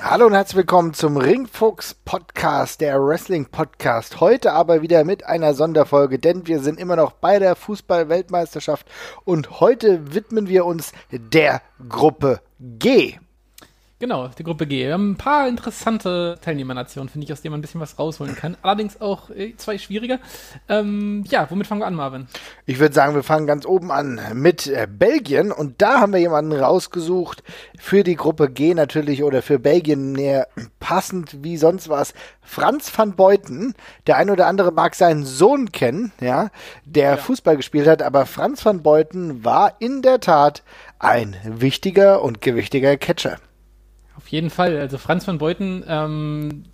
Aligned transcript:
Hallo 0.00 0.26
und 0.26 0.34
herzlich 0.34 0.56
willkommen 0.56 0.94
zum 0.94 1.16
Ringfuchs 1.16 1.94
Podcast, 2.04 2.80
der 2.80 3.00
Wrestling 3.02 3.46
Podcast. 3.46 4.20
Heute 4.20 4.52
aber 4.52 4.82
wieder 4.82 5.04
mit 5.04 5.24
einer 5.24 5.54
Sonderfolge, 5.54 6.18
denn 6.18 6.46
wir 6.46 6.60
sind 6.60 6.78
immer 6.78 6.96
noch 6.96 7.12
bei 7.12 7.38
der 7.38 7.56
Fußball-Weltmeisterschaft 7.56 8.86
und 9.24 9.60
heute 9.60 10.14
widmen 10.14 10.48
wir 10.48 10.66
uns 10.66 10.92
der 11.10 11.62
Gruppe 11.88 12.40
G. 12.60 13.18
Genau, 13.98 14.28
die 14.28 14.44
Gruppe 14.44 14.66
G. 14.66 14.84
Wir 14.84 14.92
haben 14.92 15.12
ein 15.12 15.16
paar 15.16 15.48
interessante 15.48 16.36
Teilnehmernationen, 16.42 17.08
finde 17.08 17.24
ich, 17.24 17.32
aus 17.32 17.40
denen 17.40 17.52
man 17.52 17.60
ein 17.60 17.62
bisschen 17.62 17.80
was 17.80 17.98
rausholen 17.98 18.36
kann. 18.36 18.54
Allerdings 18.60 19.00
auch 19.00 19.30
äh, 19.30 19.54
zwei 19.56 19.78
schwierige. 19.78 20.18
Ähm, 20.68 21.24
ja, 21.28 21.46
womit 21.48 21.66
fangen 21.66 21.80
wir 21.80 21.86
an, 21.86 21.94
Marvin? 21.94 22.26
Ich 22.66 22.78
würde 22.78 22.94
sagen, 22.94 23.14
wir 23.14 23.22
fangen 23.22 23.46
ganz 23.46 23.64
oben 23.64 23.90
an 23.90 24.20
mit 24.34 24.66
äh, 24.66 24.86
Belgien 24.86 25.50
und 25.50 25.80
da 25.80 25.98
haben 25.98 26.12
wir 26.12 26.20
jemanden 26.20 26.52
rausgesucht 26.52 27.42
für 27.78 28.04
die 28.04 28.16
Gruppe 28.16 28.50
G 28.50 28.74
natürlich 28.74 29.24
oder 29.24 29.40
für 29.40 29.58
Belgien 29.58 30.12
näher 30.12 30.46
passend 30.78 31.42
wie 31.42 31.56
sonst 31.56 31.88
was. 31.88 32.12
Franz 32.42 32.92
van 32.96 33.16
Beuten, 33.16 33.72
der 34.06 34.18
ein 34.18 34.28
oder 34.28 34.46
andere 34.46 34.72
mag 34.72 34.94
seinen 34.94 35.24
Sohn 35.24 35.72
kennen, 35.72 36.12
ja, 36.20 36.50
der 36.84 37.12
Ja. 37.12 37.16
Fußball 37.16 37.56
gespielt 37.56 37.88
hat, 37.88 38.02
aber 38.02 38.26
Franz 38.26 38.62
van 38.62 38.82
Beuten 38.82 39.42
war 39.42 39.76
in 39.78 40.02
der 40.02 40.20
Tat 40.20 40.64
ein 40.98 41.34
wichtiger 41.44 42.22
und 42.22 42.42
gewichtiger 42.42 42.98
Catcher. 42.98 43.38
Auf 44.16 44.28
jeden 44.28 44.50
Fall. 44.50 44.76
Also 44.78 44.98
Franz 44.98 45.26
van 45.26 45.38
Beuten, 45.38 45.84
ähm, 45.86 46.64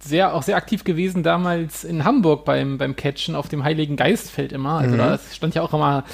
sehr, 0.00 0.34
auch 0.34 0.42
sehr 0.42 0.56
aktiv 0.56 0.84
gewesen 0.84 1.22
damals 1.22 1.82
in 1.82 2.04
Hamburg 2.04 2.44
beim, 2.44 2.78
beim 2.78 2.94
Catchen 2.94 3.34
auf 3.34 3.48
dem 3.48 3.64
Heiligen 3.64 3.96
Geistfeld 3.96 4.52
immer. 4.52 4.78
Also 4.78 4.96
da 4.96 5.18
stand 5.32 5.56
ja 5.56 5.62
auch 5.62 5.74
immer 5.74 6.04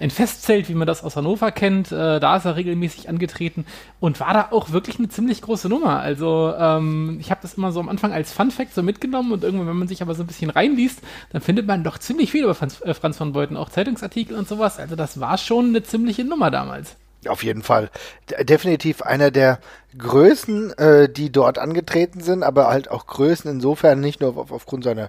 ein 0.00 0.10
Festzelt, 0.10 0.68
wie 0.70 0.74
man 0.74 0.86
das 0.86 1.04
aus 1.04 1.16
Hannover 1.16 1.52
kennt. 1.52 1.92
Äh, 1.92 2.20
da 2.20 2.36
ist 2.36 2.46
er 2.46 2.56
regelmäßig 2.56 3.08
angetreten 3.08 3.66
und 4.00 4.18
war 4.18 4.32
da 4.32 4.48
auch 4.50 4.70
wirklich 4.70 4.98
eine 4.98 5.08
ziemlich 5.08 5.42
große 5.42 5.68
Nummer. 5.68 6.00
Also 6.00 6.54
ähm, 6.58 7.18
ich 7.20 7.30
habe 7.30 7.42
das 7.42 7.54
immer 7.54 7.70
so 7.70 7.80
am 7.80 7.90
Anfang 7.90 8.12
als 8.12 8.32
Fun 8.32 8.50
Fact 8.50 8.74
so 8.74 8.82
mitgenommen 8.82 9.32
und 9.32 9.44
irgendwann, 9.44 9.68
wenn 9.68 9.76
man 9.76 9.88
sich 9.88 10.00
aber 10.00 10.14
so 10.14 10.22
ein 10.22 10.26
bisschen 10.26 10.50
reinliest, 10.50 11.02
dann 11.30 11.42
findet 11.42 11.66
man 11.66 11.84
doch 11.84 11.98
ziemlich 11.98 12.30
viel 12.30 12.44
über 12.44 12.54
Franz, 12.54 12.80
äh, 12.80 12.94
Franz 12.94 13.20
van 13.20 13.32
Beuten, 13.32 13.58
auch 13.58 13.68
Zeitungsartikel 13.68 14.36
und 14.38 14.48
sowas. 14.48 14.78
Also 14.78 14.96
das 14.96 15.20
war 15.20 15.36
schon 15.36 15.66
eine 15.66 15.82
ziemliche 15.82 16.24
Nummer 16.24 16.50
damals. 16.50 16.96
Auf 17.28 17.42
jeden 17.42 17.62
Fall. 17.62 17.90
Definitiv 18.42 19.02
einer 19.02 19.30
der 19.30 19.58
Größen, 19.96 20.76
äh, 20.78 21.08
die 21.08 21.30
dort 21.30 21.58
angetreten 21.58 22.20
sind, 22.20 22.42
aber 22.42 22.68
halt 22.68 22.90
auch 22.90 23.06
Größen 23.06 23.50
insofern 23.50 24.00
nicht 24.00 24.20
nur 24.20 24.36
auf, 24.36 24.50
aufgrund 24.50 24.84
seiner, 24.84 25.08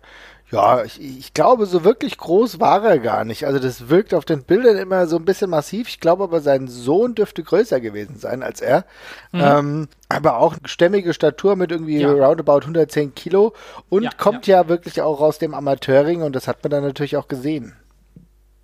ja, 0.52 0.84
ich, 0.84 1.02
ich 1.02 1.34
glaube, 1.34 1.66
so 1.66 1.84
wirklich 1.84 2.18
groß 2.18 2.60
war 2.60 2.84
er 2.86 3.00
gar 3.00 3.26
nicht. 3.26 3.46
Also 3.48 3.58
das 3.58 3.90
wirkt 3.90 4.14
auf 4.14 4.26
den 4.26 4.44
Bildern 4.44 4.78
immer 4.78 5.08
so 5.08 5.16
ein 5.16 5.26
bisschen 5.26 5.50
massiv. 5.50 5.88
Ich 5.88 6.00
glaube 6.00 6.24
aber, 6.26 6.40
sein 6.42 6.68
Sohn 6.68 7.16
dürfte 7.16 7.42
größer 7.42 7.82
gewesen 7.82 8.18
sein 8.20 8.44
als 8.44 8.62
er. 8.62 8.86
Ähm, 9.34 9.88
aber 10.08 10.38
auch 10.38 10.56
stämmige 10.66 11.14
Statur 11.16 11.56
mit 11.56 11.72
irgendwie 11.72 12.00
Ja. 12.00 12.12
roundabout 12.12 12.62
110 12.62 13.16
Kilo 13.16 13.54
und 13.90 14.04
Ja, 14.04 14.12
kommt 14.16 14.46
ja. 14.46 14.68
wirklich 14.68 15.02
auch 15.02 15.20
aus 15.20 15.40
dem 15.40 15.56
Amateurring 15.56 16.22
und 16.22 16.36
das 16.36 16.48
hat 16.48 16.64
man 16.64 16.70
dann 16.70 16.84
natürlich 16.84 17.18
auch 17.18 17.28
gesehen. 17.28 17.74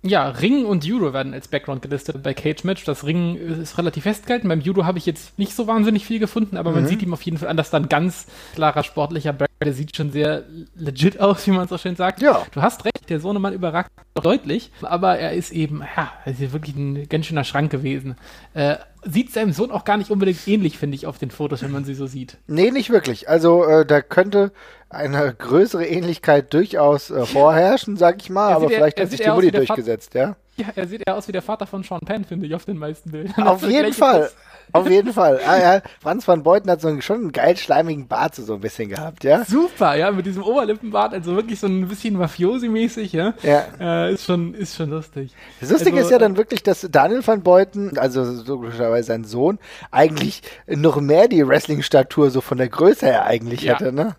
Ja, 0.04 0.28
Ring 0.30 0.64
und 0.64 0.84
Judo 0.84 1.12
werden 1.12 1.32
als 1.32 1.46
Background 1.46 1.80
gelistet 1.80 2.20
bei 2.24 2.34
Cage 2.34 2.64
Match. 2.64 2.84
Das 2.84 3.06
Ring 3.06 3.36
ist 3.36 3.78
relativ 3.78 4.02
festgehalten. 4.02 4.48
Beim 4.48 4.60
Judo 4.60 4.84
habe 4.84 4.98
ich 4.98 5.06
jetzt 5.06 5.38
nicht 5.38 5.54
so 5.54 5.68
wahnsinnig 5.68 6.04
viel 6.06 6.18
gefunden, 6.18 6.56
aber 6.56 6.70
Mhm. 6.70 6.76
man 6.76 6.86
sieht 6.88 7.02
ihm 7.02 7.12
auf 7.12 7.22
jeden 7.22 7.38
Fall 7.38 7.48
an, 7.48 7.56
dass 7.56 7.70
da 7.70 7.76
ein 7.76 7.88
ganz 7.88 8.26
klarer 8.54 8.82
sportlicher 8.82 9.32
Background. 9.32 9.51
Der 9.64 9.74
sieht 9.74 9.96
schon 9.96 10.10
sehr 10.12 10.44
legit 10.74 11.20
aus, 11.20 11.46
wie 11.46 11.52
man 11.52 11.68
so 11.68 11.78
schön 11.78 11.96
sagt. 11.96 12.20
Ja. 12.22 12.44
Du 12.52 12.62
hast 12.62 12.84
recht, 12.84 13.08
der 13.08 13.20
Sohnemann 13.20 13.52
überragt 13.52 13.90
doch 14.14 14.22
deutlich, 14.22 14.70
aber 14.82 15.18
er 15.18 15.32
ist 15.32 15.52
eben, 15.52 15.82
ja, 15.96 16.12
er 16.24 16.32
ist 16.32 16.38
hier 16.38 16.52
wirklich 16.52 16.76
ein 16.76 17.08
ganz 17.08 17.26
schöner 17.26 17.44
Schrank 17.44 17.70
gewesen. 17.70 18.16
Äh, 18.54 18.76
sieht 19.04 19.32
seinem 19.32 19.52
Sohn 19.52 19.70
auch 19.70 19.84
gar 19.84 19.96
nicht 19.96 20.10
unbedingt 20.10 20.46
ähnlich, 20.46 20.78
finde 20.78 20.94
ich, 20.94 21.06
auf 21.06 21.18
den 21.18 21.30
Fotos, 21.30 21.62
wenn 21.62 21.72
man 21.72 21.84
sie 21.84 21.94
so 21.94 22.06
sieht. 22.06 22.38
Nee, 22.46 22.70
nicht 22.70 22.90
wirklich. 22.90 23.28
Also 23.28 23.64
äh, 23.64 23.84
da 23.84 24.00
könnte 24.00 24.52
eine 24.88 25.34
größere 25.34 25.86
Ähnlichkeit 25.86 26.52
durchaus 26.52 27.10
äh, 27.10 27.24
vorherrschen, 27.26 27.96
sag 27.96 28.22
ich 28.22 28.30
mal, 28.30 28.50
Er 28.50 28.56
aber 28.56 28.68
vielleicht 28.68 28.98
er 28.98 29.04
hat 29.04 29.10
sich 29.10 29.20
die 29.20 29.30
Mutti 29.30 29.50
durchgesetzt, 29.50 30.14
ja? 30.14 30.36
Ja, 30.56 30.66
er 30.76 30.86
sieht 30.86 31.02
eher 31.06 31.16
aus 31.16 31.28
wie 31.28 31.32
der 31.32 31.40
Vater 31.42 31.66
von 31.66 31.82
Sean 31.82 32.00
Penn, 32.00 32.24
finde 32.24 32.46
ich, 32.46 32.54
auf 32.54 32.66
den 32.66 32.76
meisten 32.76 33.10
Bildern. 33.10 33.48
Auf 33.48 33.62
jeden 33.66 33.94
Fall. 33.94 34.24
ist 34.24 34.36
Auf 34.72 34.86
jeden 34.90 35.12
Fall. 35.14 35.40
Ah, 35.46 35.58
ja, 35.58 35.82
Franz 36.00 36.28
van 36.28 36.42
Beuten 36.42 36.70
hat 36.70 36.82
so 36.82 36.88
einen, 36.88 37.00
schon 37.00 37.16
einen 37.22 37.32
geil 37.32 37.56
schleimigen 37.56 38.06
Bart 38.06 38.34
so, 38.34 38.42
so 38.42 38.54
ein 38.54 38.60
bisschen 38.60 38.90
gehabt, 38.90 39.24
ja? 39.24 39.44
Super, 39.46 39.94
ja, 39.96 40.10
mit 40.10 40.26
diesem 40.26 40.42
Oberlippenbart, 40.42 41.14
also 41.14 41.36
wirklich 41.36 41.58
so 41.58 41.66
ein 41.68 41.88
bisschen 41.88 42.18
Mafiosi-mäßig, 42.18 43.12
ja. 43.14 43.32
Ja. 43.42 43.64
Äh, 43.80 44.12
ist 44.12 44.24
schon, 44.26 44.52
ist 44.54 44.76
schon 44.76 44.90
lustig. 44.90 45.32
Das 45.60 45.70
Lustige 45.70 45.96
Also, 45.96 46.08
ist 46.08 46.12
ja 46.12 46.18
dann 46.18 46.36
wirklich, 46.36 46.62
dass 46.62 46.86
Daniel 46.90 47.26
van 47.26 47.42
Beuten, 47.42 47.96
also 47.96 48.22
logischerweise 48.22 49.06
sein 49.08 49.24
Sohn, 49.24 49.58
eigentlich 49.90 50.42
noch 50.66 51.00
mehr 51.00 51.28
die 51.28 51.46
Wrestling-Statur 51.48 52.30
so 52.30 52.42
von 52.42 52.58
der 52.58 52.68
Größe 52.68 53.06
her 53.06 53.24
eigentlich 53.24 53.62
Ja. 53.62 53.74
hätte, 53.74 53.90
ne? 53.92 54.16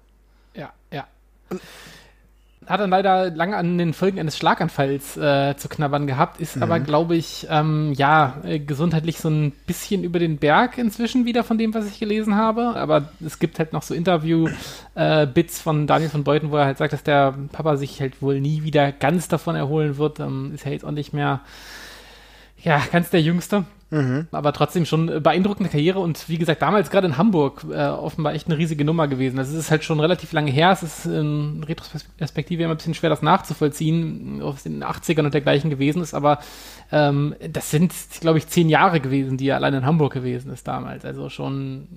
Ja, 0.55 0.71
ja. 0.91 1.05
Hat 2.67 2.79
dann 2.79 2.89
leider 2.89 3.29
lange 3.31 3.55
an 3.55 3.77
den 3.77 3.93
Folgen 3.93 4.19
eines 4.19 4.37
Schlaganfalls 4.37 5.17
äh, 5.17 5.55
zu 5.57 5.69
knabbern 5.69 6.07
gehabt, 6.07 6.39
ist 6.39 6.61
aber, 6.61 6.79
glaube 6.79 7.15
ich, 7.15 7.47
ähm, 7.49 7.93
ja, 7.95 8.37
äh, 8.43 8.59
gesundheitlich 8.59 9.17
so 9.17 9.29
ein 9.29 9.51
bisschen 9.67 10.03
über 10.03 10.19
den 10.19 10.37
Berg 10.37 10.77
inzwischen 10.77 11.25
wieder 11.25 11.43
von 11.43 11.57
dem, 11.57 11.73
was 11.73 11.87
ich 11.87 11.99
gelesen 11.99 12.35
habe. 12.35 12.75
Aber 12.75 13.09
es 13.25 13.39
gibt 13.39 13.59
halt 13.59 13.73
noch 13.73 13.83
so 13.83 13.93
Interview-Bits 13.93 15.61
von 15.61 15.87
Daniel 15.87 16.09
von 16.09 16.23
Beuten, 16.23 16.51
wo 16.51 16.57
er 16.57 16.65
halt 16.65 16.77
sagt, 16.77 16.93
dass 16.93 17.03
der 17.03 17.33
Papa 17.51 17.77
sich 17.77 17.99
halt 17.99 18.21
wohl 18.21 18.39
nie 18.39 18.63
wieder 18.63 18.91
ganz 18.91 19.27
davon 19.27 19.55
erholen 19.55 19.97
wird. 19.97 20.19
Ähm, 20.19 20.51
ist 20.53 20.65
ja 20.65 20.71
jetzt 20.71 20.85
auch 20.85 20.91
nicht 20.91 21.13
mehr, 21.13 21.41
ja, 22.61 22.81
ganz 22.91 23.09
der 23.09 23.21
Jüngste. 23.21 23.65
Aber 24.31 24.53
trotzdem 24.53 24.85
schon 24.85 25.09
äh, 25.09 25.19
beeindruckende 25.19 25.69
Karriere 25.69 25.99
und 25.99 26.27
wie 26.27 26.37
gesagt, 26.37 26.61
damals 26.61 26.89
gerade 26.89 27.07
in 27.07 27.17
Hamburg 27.17 27.65
äh, 27.69 27.87
offenbar 27.87 28.33
echt 28.33 28.47
eine 28.47 28.57
riesige 28.57 28.85
Nummer 28.85 29.07
gewesen. 29.07 29.37
Also 29.37 29.53
es 29.53 29.65
ist 29.65 29.71
halt 29.71 29.83
schon 29.83 29.99
relativ 29.99 30.31
lange 30.31 30.51
her. 30.51 30.71
Es 30.71 30.83
ist 30.83 31.05
in 31.05 31.63
Retrospektive 31.63 32.63
immer 32.63 32.73
ein 32.73 32.77
bisschen 32.77 32.93
schwer, 32.93 33.09
das 33.09 33.21
nachzuvollziehen, 33.21 34.41
aus 34.41 34.63
den 34.63 34.83
80ern 34.83 35.25
und 35.25 35.33
dergleichen 35.33 35.69
gewesen 35.69 36.01
ist, 36.01 36.13
aber 36.13 36.39
ähm, 36.91 37.35
das 37.49 37.71
sind, 37.71 37.93
glaube 38.21 38.37
ich, 38.37 38.47
zehn 38.47 38.69
Jahre 38.69 38.99
gewesen, 38.99 39.37
die 39.37 39.47
er 39.47 39.57
allein 39.57 39.73
in 39.73 39.85
Hamburg 39.85 40.13
gewesen 40.13 40.51
ist 40.51 40.67
damals. 40.67 41.05
Also 41.05 41.29
schon 41.29 41.87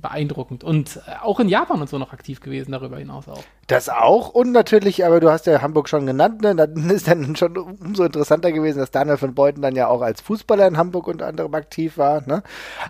beeindruckend. 0.00 0.64
Und 0.64 0.96
äh, 1.06 1.22
auch 1.22 1.40
in 1.40 1.48
Japan 1.48 1.80
und 1.80 1.88
so 1.88 1.98
noch 1.98 2.12
aktiv 2.12 2.40
gewesen, 2.40 2.72
darüber 2.72 2.98
hinaus 2.98 3.28
auch. 3.28 3.42
Das 3.66 3.88
auch 3.88 4.28
und 4.28 4.52
natürlich, 4.52 5.04
aber 5.04 5.18
du 5.18 5.28
hast 5.28 5.46
ja 5.46 5.60
Hamburg 5.60 5.88
schon 5.88 6.06
genannt, 6.06 6.40
ne? 6.40 6.54
Dann 6.54 6.88
ist 6.90 7.08
dann 7.08 7.34
schon 7.34 7.56
umso 7.56 8.04
interessanter 8.04 8.52
gewesen, 8.52 8.78
dass 8.78 8.92
Daniel 8.92 9.16
von 9.16 9.34
Beuten 9.34 9.60
dann 9.60 9.74
ja 9.74 9.88
auch 9.88 10.02
als 10.02 10.20
Fußballer 10.20 10.68
in 10.68 10.76
Hamburg 10.76 11.08
unter 11.08 11.26
anderem 11.26 11.52
aktiv 11.54 11.98
war, 11.98 12.22
ne? 12.26 12.44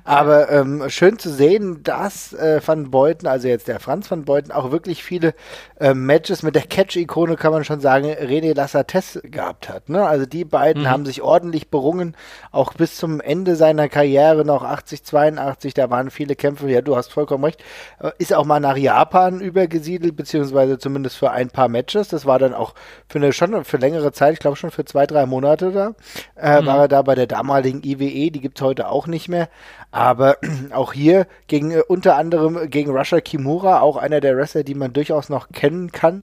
Aber 0.05 0.51
ähm, 0.51 0.85
schön 0.89 1.19
zu 1.19 1.31
sehen, 1.31 1.83
dass 1.83 2.35
äh, 2.35 2.61
Van 2.65 2.91
Beuten, 2.91 3.27
also 3.27 3.49
jetzt 3.49 3.69
der 3.69 3.81
Franz 3.81 4.11
van 4.11 4.27
Beuten, 4.27 4.53
auch 4.53 4.71
wirklich 4.71 5.03
viele 5.03 5.35
äh, 5.81 5.95
Matches 5.95 6.43
mit 6.43 6.55
der 6.55 6.63
Catch-Ikone, 6.63 7.37
kann 7.37 7.53
man 7.53 7.65
schon 7.65 7.81
sagen, 7.81 8.09
René 8.09 8.55
Lassates 8.55 9.19
gehabt 9.23 9.71
hat, 9.71 9.89
ne? 9.89 10.07
Also 10.07 10.27
die 10.27 10.45
beiden 10.45 10.91
haben 10.91 11.07
sich 11.07 11.23
ordentlich 11.23 11.71
berungen, 11.71 12.15
auch 12.53 12.75
bis 12.75 12.97
zum 12.97 13.23
Ende 13.23 13.57
seiner 13.57 13.89
Karriere 13.89 14.45
noch 14.45 14.63
80, 14.63 15.05
82, 15.05 15.73
da 15.73 15.89
waren 15.89 16.11
viele 16.11 16.37
Kämpfe, 16.37 16.69
ja, 16.69 16.83
du 16.83 16.97
hast 16.97 17.06
vollkommen 17.13 17.45
recht, 17.45 17.63
äh, 18.01 18.11
ist 18.19 18.35
auch 18.35 18.45
mal 18.45 18.61
nach 18.61 18.77
Japan 18.77 19.41
übergesiedelt, 19.41 20.17
beziehungsweise 20.17 20.79
zumindest 20.79 21.17
für 21.17 21.31
ein 21.31 21.51
paar 21.51 21.69
Matches. 21.69 22.09
Das 22.09 22.27
war 22.27 22.39
dann 22.39 22.55
auch 22.55 22.75
für 23.09 23.19
eine 23.19 23.33
schon 23.33 23.65
für 23.65 23.77
längere 23.77 24.13
Zeit, 24.13 24.35
ich 24.35 24.41
glaube 24.41 24.57
schon 24.57 24.71
für 24.71 24.85
zwei, 24.85 25.07
drei 25.07 25.27
Monate 25.27 25.73
da. 25.73 25.95
Äh, 26.35 26.65
War 26.67 26.81
er 26.81 26.89
da 26.89 27.03
bei 27.03 27.15
der 27.15 27.27
damaligen 27.27 27.83
IWE, 27.85 28.31
die 28.31 28.41
gibt's 28.41 28.61
heute 28.63 28.89
auch 28.89 29.07
nicht 29.07 29.29
mehr. 29.29 29.49
Aber 29.91 30.37
auch 30.73 30.93
hier 30.93 31.27
gegen 31.47 31.71
äh, 31.71 31.83
unter 31.87 32.17
anderem 32.17 32.71
gegen 32.71 32.91
Russia 32.97 33.21
Kimura, 33.21 33.81
auch 33.81 33.97
einer 33.97 34.21
der 34.21 34.37
Wrestler, 34.37 34.65
die 34.65 34.75
man 34.75 34.93
durchaus 34.93 35.29
noch 35.29 35.49
kennen 35.51 35.93
kann. 35.93 36.23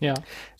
Ja. 0.00 0.14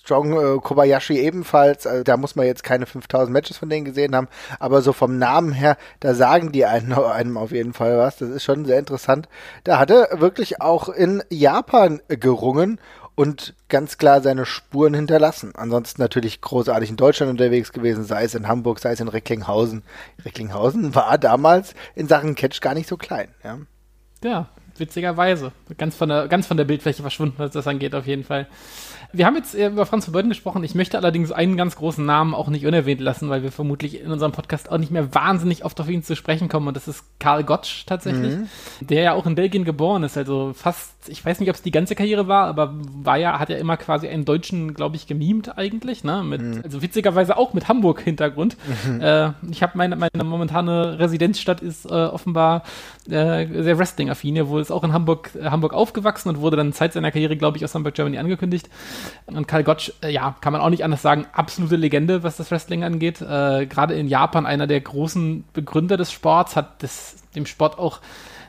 Strong 0.04 0.32
äh, 0.32 0.60
Kobayashi 0.60 1.19
ebenfalls, 1.19 1.86
also 1.86 2.04
da 2.04 2.16
muss 2.19 2.36
man 2.36 2.46
jetzt 2.46 2.62
keine 2.62 2.84
5000 2.84 3.32
Matches 3.32 3.56
von 3.56 3.70
denen 3.70 3.86
gesehen 3.86 4.14
haben, 4.14 4.28
aber 4.58 4.82
so 4.82 4.92
vom 4.92 5.19
Namen 5.19 5.52
her, 5.52 5.78
da 6.00 6.14
sagen 6.14 6.52
die 6.52 6.66
einen, 6.66 6.92
einem 6.92 7.38
auf 7.38 7.52
jeden 7.52 7.72
Fall 7.72 7.98
was, 7.98 8.19
das 8.19 8.28
ist 8.28 8.44
schon 8.44 8.66
sehr 8.66 8.78
interessant. 8.78 9.28
Da 9.64 9.78
hat 9.78 9.90
er 9.90 10.20
wirklich 10.20 10.60
auch 10.60 10.90
in 10.90 11.22
Japan 11.31 12.02
gerungen 12.08 12.78
und 13.14 13.54
ganz 13.69 13.96
klar 13.96 14.20
seine 14.20 14.44
Spuren 14.44 14.92
hinterlassen. 14.92 15.52
Ansonsten 15.54 16.02
natürlich 16.02 16.40
großartig 16.40 16.90
in 16.90 16.96
Deutschland 16.96 17.31
unterwegs 17.31 17.72
gewesen, 17.72 18.04
sei 18.04 18.25
es 18.25 18.34
in 18.34 18.48
Hamburg, 18.48 18.81
sei 18.81 18.92
es 18.92 19.00
in 19.00 19.08
Recklinghausen. 19.08 19.84
Recklinghausen 20.25 20.94
war 20.94 21.16
damals 21.16 21.75
in 21.94 22.08
Sachen 22.08 22.34
Catch 22.34 22.60
gar 22.60 22.75
nicht 22.75 22.88
so 22.88 22.96
klein, 22.96 23.28
ja. 23.42 23.58
Ja, 24.22 24.48
witzigerweise. 24.78 25.52
Ganz 25.78 25.96
von 25.96 26.08
der, 26.08 26.28
ganz 26.28 26.46
von 26.46 26.56
der 26.56 26.64
Bildfläche 26.64 27.02
verschwunden, 27.02 27.34
was 27.38 27.52
das 27.52 27.66
angeht, 27.66 27.94
auf 27.94 28.06
jeden 28.06 28.24
Fall. 28.24 28.46
Wir 29.14 29.26
haben 29.26 29.36
jetzt 29.36 29.54
über 29.54 29.86
Franz 29.86 30.06
von 30.06 30.12
Beuten 30.12 30.28
gesprochen. 30.28 30.64
Ich 30.64 30.74
möchte 30.74 30.98
allerdings 30.98 31.30
einen 31.30 31.56
ganz 31.56 31.76
großen 31.76 32.04
Namen 32.04 32.34
auch 32.34 32.48
nicht 32.48 32.66
unerwähnt 32.66 33.00
lassen, 33.00 33.28
weil 33.28 33.44
wir 33.44 33.52
vermutlich 33.52 34.00
in 34.00 34.10
unserem 34.10 34.32
Podcast 34.32 34.72
auch 34.72 34.78
nicht 34.78 34.90
mehr 34.90 35.14
wahnsinnig 35.14 35.64
oft 35.64 35.80
auf 35.80 35.88
ihn 35.88 36.02
zu 36.02 36.16
sprechen 36.16 36.48
kommen. 36.48 36.66
Und 36.66 36.76
das 36.76 36.88
ist 36.88 37.04
Karl 37.20 37.44
Gottsch 37.44 37.86
tatsächlich, 37.86 38.34
mhm. 38.34 38.48
der 38.80 39.02
ja 39.02 39.12
auch 39.12 39.26
in 39.26 39.36
Belgien 39.36 39.64
geboren 39.64 40.02
ist. 40.02 40.16
Also 40.16 40.52
fast, 40.52 41.08
ich 41.08 41.24
weiß 41.24 41.38
nicht, 41.38 41.48
ob 41.48 41.54
es 41.54 41.62
die 41.62 41.70
ganze 41.70 41.94
Karriere 41.94 42.26
war, 42.26 42.46
aber 42.46 42.74
war 42.74 43.16
ja, 43.16 43.38
hat 43.38 43.50
ja 43.50 43.56
immer 43.56 43.76
quasi 43.76 44.08
einen 44.08 44.24
Deutschen, 44.24 44.74
glaube 44.74 44.96
ich, 44.96 45.06
gemimt 45.06 45.56
eigentlich. 45.56 46.02
Ne? 46.02 46.24
Mit, 46.24 46.42
mhm. 46.42 46.60
Also 46.64 46.82
witzigerweise 46.82 47.36
auch 47.36 47.54
mit 47.54 47.68
Hamburg-Hintergrund. 47.68 48.56
Mhm. 48.88 49.00
Äh, 49.00 49.30
ich 49.48 49.62
habe 49.62 49.78
meine, 49.78 49.94
meine 49.94 50.24
momentane 50.24 50.98
Residenzstadt 50.98 51.60
ist 51.60 51.84
äh, 51.86 51.90
offenbar 51.90 52.64
äh, 53.08 53.46
sehr 53.62 53.78
Wrestling-affin. 53.78 54.34
Er 54.34 54.48
wurde 54.48 54.63
ist 54.64 54.70
auch 54.70 54.84
in 54.84 54.93
Hamburg, 54.93 55.31
äh, 55.34 55.44
Hamburg 55.46 55.72
aufgewachsen 55.72 56.28
und 56.28 56.40
wurde 56.40 56.56
dann 56.56 56.72
Zeit 56.72 56.93
seiner 56.93 57.11
Karriere, 57.11 57.37
glaube 57.37 57.56
ich, 57.56 57.64
aus 57.64 57.75
Hamburg, 57.75 57.94
Germany 57.94 58.19
angekündigt. 58.19 58.69
Und 59.26 59.46
Karl 59.46 59.64
Gottsch, 59.64 59.93
äh, 60.02 60.11
ja, 60.11 60.37
kann 60.40 60.52
man 60.52 60.62
auch 60.62 60.70
nicht 60.70 60.84
anders 60.84 61.02
sagen, 61.02 61.26
absolute 61.32 61.76
Legende, 61.76 62.22
was 62.22 62.37
das 62.37 62.50
Wrestling 62.50 62.84
angeht. 62.84 63.20
Äh, 63.20 63.66
Gerade 63.66 63.94
in 63.94 64.08
Japan 64.08 64.46
einer 64.46 64.66
der 64.66 64.81
großen 64.81 65.44
Begründer 65.52 65.96
des 65.96 66.12
Sports, 66.12 66.56
hat 66.56 66.82
das, 66.82 67.16
dem 67.34 67.46
Sport 67.46 67.78
auch 67.78 68.00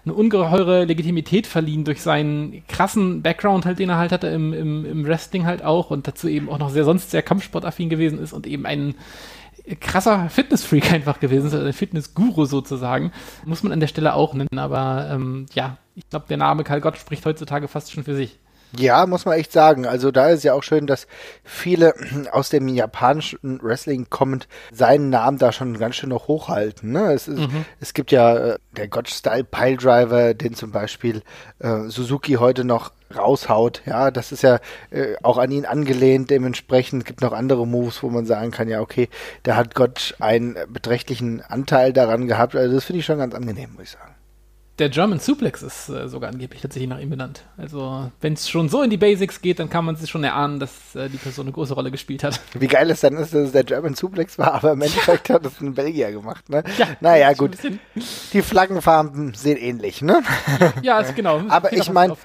eine 0.05 0.13
ungeheure 0.13 0.85
Legitimität 0.85 1.47
verliehen 1.47 1.83
durch 1.83 2.01
seinen 2.01 2.63
krassen 2.67 3.23
Background 3.23 3.65
halt, 3.65 3.79
den 3.79 3.89
er 3.89 3.97
halt 3.97 4.11
hatte 4.11 4.27
im, 4.27 4.53
im, 4.53 4.85
im 4.85 5.05
Wrestling 5.05 5.45
halt 5.45 5.63
auch 5.63 5.89
und 5.89 6.07
dazu 6.07 6.27
eben 6.27 6.47
auch 6.47 6.59
noch 6.59 6.69
sehr 6.69 6.83
sonst 6.83 7.09
sehr 7.09 7.23
kampfsportaffin 7.23 7.89
gewesen 7.89 8.19
ist 8.19 8.31
und 8.31 8.45
eben 8.45 8.67
ein 8.67 8.93
krasser 9.79 10.29
Fitnessfreak 10.29 10.91
einfach 10.91 11.19
gewesen 11.19 11.47
ist, 11.47 11.53
also 11.53 11.65
ein 11.65 11.73
Fitnessguru 11.73 12.45
sozusagen. 12.45 13.11
Muss 13.45 13.63
man 13.63 13.71
an 13.71 13.79
der 13.79 13.87
Stelle 13.87 14.13
auch 14.13 14.33
nennen, 14.33 14.59
aber 14.59 15.09
ähm, 15.11 15.47
ja, 15.53 15.77
ich 15.95 16.09
glaube, 16.09 16.25
der 16.27 16.37
Name 16.37 16.63
Karl 16.63 16.81
Gott 16.81 16.97
spricht 16.97 17.25
heutzutage 17.25 17.67
fast 17.67 17.91
schon 17.91 18.03
für 18.03 18.15
sich. 18.15 18.37
Ja, 18.77 19.05
muss 19.05 19.25
man 19.25 19.37
echt 19.37 19.51
sagen. 19.51 19.85
Also 19.85 20.11
da 20.11 20.29
ist 20.29 20.43
ja 20.43 20.53
auch 20.53 20.63
schön, 20.63 20.87
dass 20.87 21.07
viele 21.43 21.93
aus 22.31 22.49
dem 22.49 22.67
japanischen 22.67 23.59
Wrestling 23.61 24.07
kommend 24.09 24.47
seinen 24.71 25.09
Namen 25.09 25.37
da 25.37 25.51
schon 25.51 25.77
ganz 25.77 25.95
schön 25.95 26.09
noch 26.09 26.27
hochhalten. 26.27 26.91
Ne? 26.91 27.13
Es, 27.13 27.27
ist, 27.27 27.39
mhm. 27.39 27.65
es 27.79 27.93
gibt 27.93 28.11
ja 28.11 28.35
äh, 28.35 28.59
der 28.75 28.87
God-Style 28.87 29.45
Piledriver, 29.45 30.33
den 30.33 30.55
zum 30.55 30.71
Beispiel 30.71 31.21
äh, 31.59 31.87
Suzuki 31.87 32.33
heute 32.33 32.65
noch 32.65 32.91
raushaut. 33.15 33.81
Ja, 33.85 34.11
das 34.11 34.31
ist 34.31 34.43
ja 34.43 34.59
äh, 34.89 35.15
auch 35.23 35.37
an 35.37 35.51
ihn 35.51 35.65
angelehnt. 35.65 36.29
Dementsprechend 36.29 37.05
gibt 37.05 37.21
noch 37.21 37.31
andere 37.31 37.65
Moves, 37.65 38.03
wo 38.03 38.09
man 38.09 38.25
sagen 38.25 38.51
kann, 38.51 38.67
ja, 38.67 38.81
okay, 38.81 39.09
da 39.43 39.55
hat 39.55 39.75
Gott 39.75 40.15
einen 40.19 40.57
beträchtlichen 40.69 41.41
Anteil 41.41 41.93
daran 41.93 42.27
gehabt. 42.27 42.55
Also 42.55 42.75
das 42.75 42.83
finde 42.83 42.99
ich 42.99 43.05
schon 43.05 43.19
ganz 43.19 43.33
angenehm, 43.33 43.73
muss 43.73 43.83
ich 43.83 43.91
sagen. 43.91 44.14
Der 44.77 44.89
German 44.89 45.19
Suplex 45.19 45.63
ist 45.63 45.87
äh, 45.87 46.09
sogar 46.09 46.31
angeblich 46.31 46.61
tatsächlich 46.61 46.89
nach 46.89 46.99
ihm 46.99 47.09
benannt. 47.09 47.43
Also, 47.55 48.11
wenn 48.19 48.33
es 48.33 48.49
schon 48.49 48.67
so 48.67 48.81
in 48.81 48.89
die 48.89 48.97
Basics 48.97 49.41
geht, 49.41 49.59
dann 49.59 49.69
kann 49.69 49.85
man 49.85 49.95
sich 49.95 50.09
schon 50.09 50.25
erahnen, 50.25 50.59
dass 50.59 50.95
äh, 50.95 51.07
die 51.07 51.15
Person 51.15 51.45
eine 51.45 51.53
große 51.53 51.73
Rolle 51.73 51.91
gespielt 51.91 52.25
hat. 52.25 52.41
Wie 52.53 52.67
geil 52.67 52.91
es 52.91 52.99
dann 52.99 53.15
ist, 53.15 53.33
dass 53.33 53.45
es 53.45 53.51
der 53.53 53.63
German 53.63 53.95
Suplex 53.95 54.37
war, 54.37 54.53
aber 54.55 54.73
im 54.73 54.81
Endeffekt 54.81 55.29
ja. 55.29 55.35
hat 55.35 55.45
es 55.45 55.61
ein 55.61 55.75
Belgier 55.75 56.11
gemacht, 56.11 56.49
ne? 56.49 56.61
Ja, 56.77 56.87
naja, 56.99 57.31
gut. 57.31 57.57
Die 58.33 58.41
Flaggenfarben 58.41 59.33
sehen 59.33 59.57
ähnlich, 59.57 60.01
ne? 60.01 60.21
Ja, 60.81 60.99
ist 60.99 61.15
genau. 61.15 61.41
aber 61.47 61.71
ich 61.71 61.89
meine, 61.89 62.17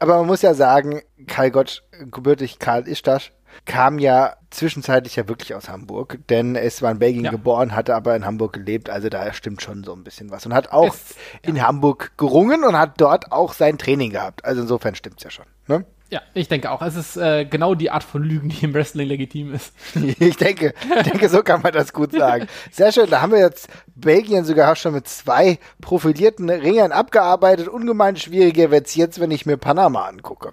aber 0.00 0.18
man 0.18 0.26
muss 0.26 0.42
ja 0.42 0.54
sagen, 0.54 1.02
Karl 1.28 1.52
Gott, 1.52 1.84
gebürtig 2.10 2.58
Karl 2.58 2.88
Istasch, 2.88 3.32
kam 3.64 4.00
ja 4.00 4.34
zwischenzeitlich 4.52 5.16
ja 5.16 5.28
wirklich 5.28 5.54
aus 5.54 5.68
Hamburg, 5.68 6.18
denn 6.28 6.56
es 6.56 6.82
war 6.82 6.90
in 6.90 6.98
Belgien 6.98 7.24
ja. 7.24 7.30
geboren, 7.30 7.74
hatte 7.74 7.94
aber 7.94 8.14
in 8.14 8.24
Hamburg 8.24 8.52
gelebt, 8.52 8.90
also 8.90 9.08
da 9.08 9.32
stimmt 9.32 9.62
schon 9.62 9.84
so 9.84 9.92
ein 9.92 10.04
bisschen 10.04 10.30
was 10.30 10.46
und 10.46 10.54
hat 10.54 10.72
auch 10.72 10.94
es, 10.94 11.14
in 11.42 11.56
ja. 11.56 11.66
Hamburg 11.66 12.12
gerungen 12.16 12.64
und 12.64 12.76
hat 12.76 13.00
dort 13.00 13.32
auch 13.32 13.52
sein 13.52 13.78
Training 13.78 14.10
gehabt. 14.10 14.44
Also 14.44 14.62
insofern 14.62 14.94
stimmt's 14.94 15.24
ja 15.24 15.30
schon. 15.30 15.46
Ne? 15.66 15.84
Ja, 16.12 16.20
ich 16.34 16.46
denke 16.46 16.70
auch. 16.70 16.82
Es 16.82 16.94
ist 16.94 17.16
äh, 17.16 17.46
genau 17.46 17.74
die 17.74 17.90
Art 17.90 18.04
von 18.04 18.22
Lügen, 18.22 18.50
die 18.50 18.66
im 18.66 18.74
Wrestling 18.74 19.08
legitim 19.08 19.54
ist. 19.54 19.72
ich 19.94 20.36
denke, 20.36 20.74
ich 20.94 21.02
denke, 21.04 21.30
so 21.30 21.42
kann 21.42 21.62
man 21.62 21.72
das 21.72 21.94
gut 21.94 22.12
sagen. 22.12 22.48
Sehr 22.70 22.92
schön. 22.92 23.08
Da 23.08 23.22
haben 23.22 23.32
wir 23.32 23.38
jetzt 23.38 23.70
Belgien 23.94 24.44
sogar 24.44 24.76
schon 24.76 24.92
mit 24.92 25.08
zwei 25.08 25.58
profilierten 25.80 26.50
Ringern 26.50 26.92
abgearbeitet. 26.92 27.66
Ungemein 27.66 28.16
schwieriger 28.16 28.70
wird's 28.70 28.94
jetzt, 28.94 29.20
wenn 29.20 29.30
ich 29.30 29.46
mir 29.46 29.56
Panama 29.56 30.04
angucke. 30.04 30.52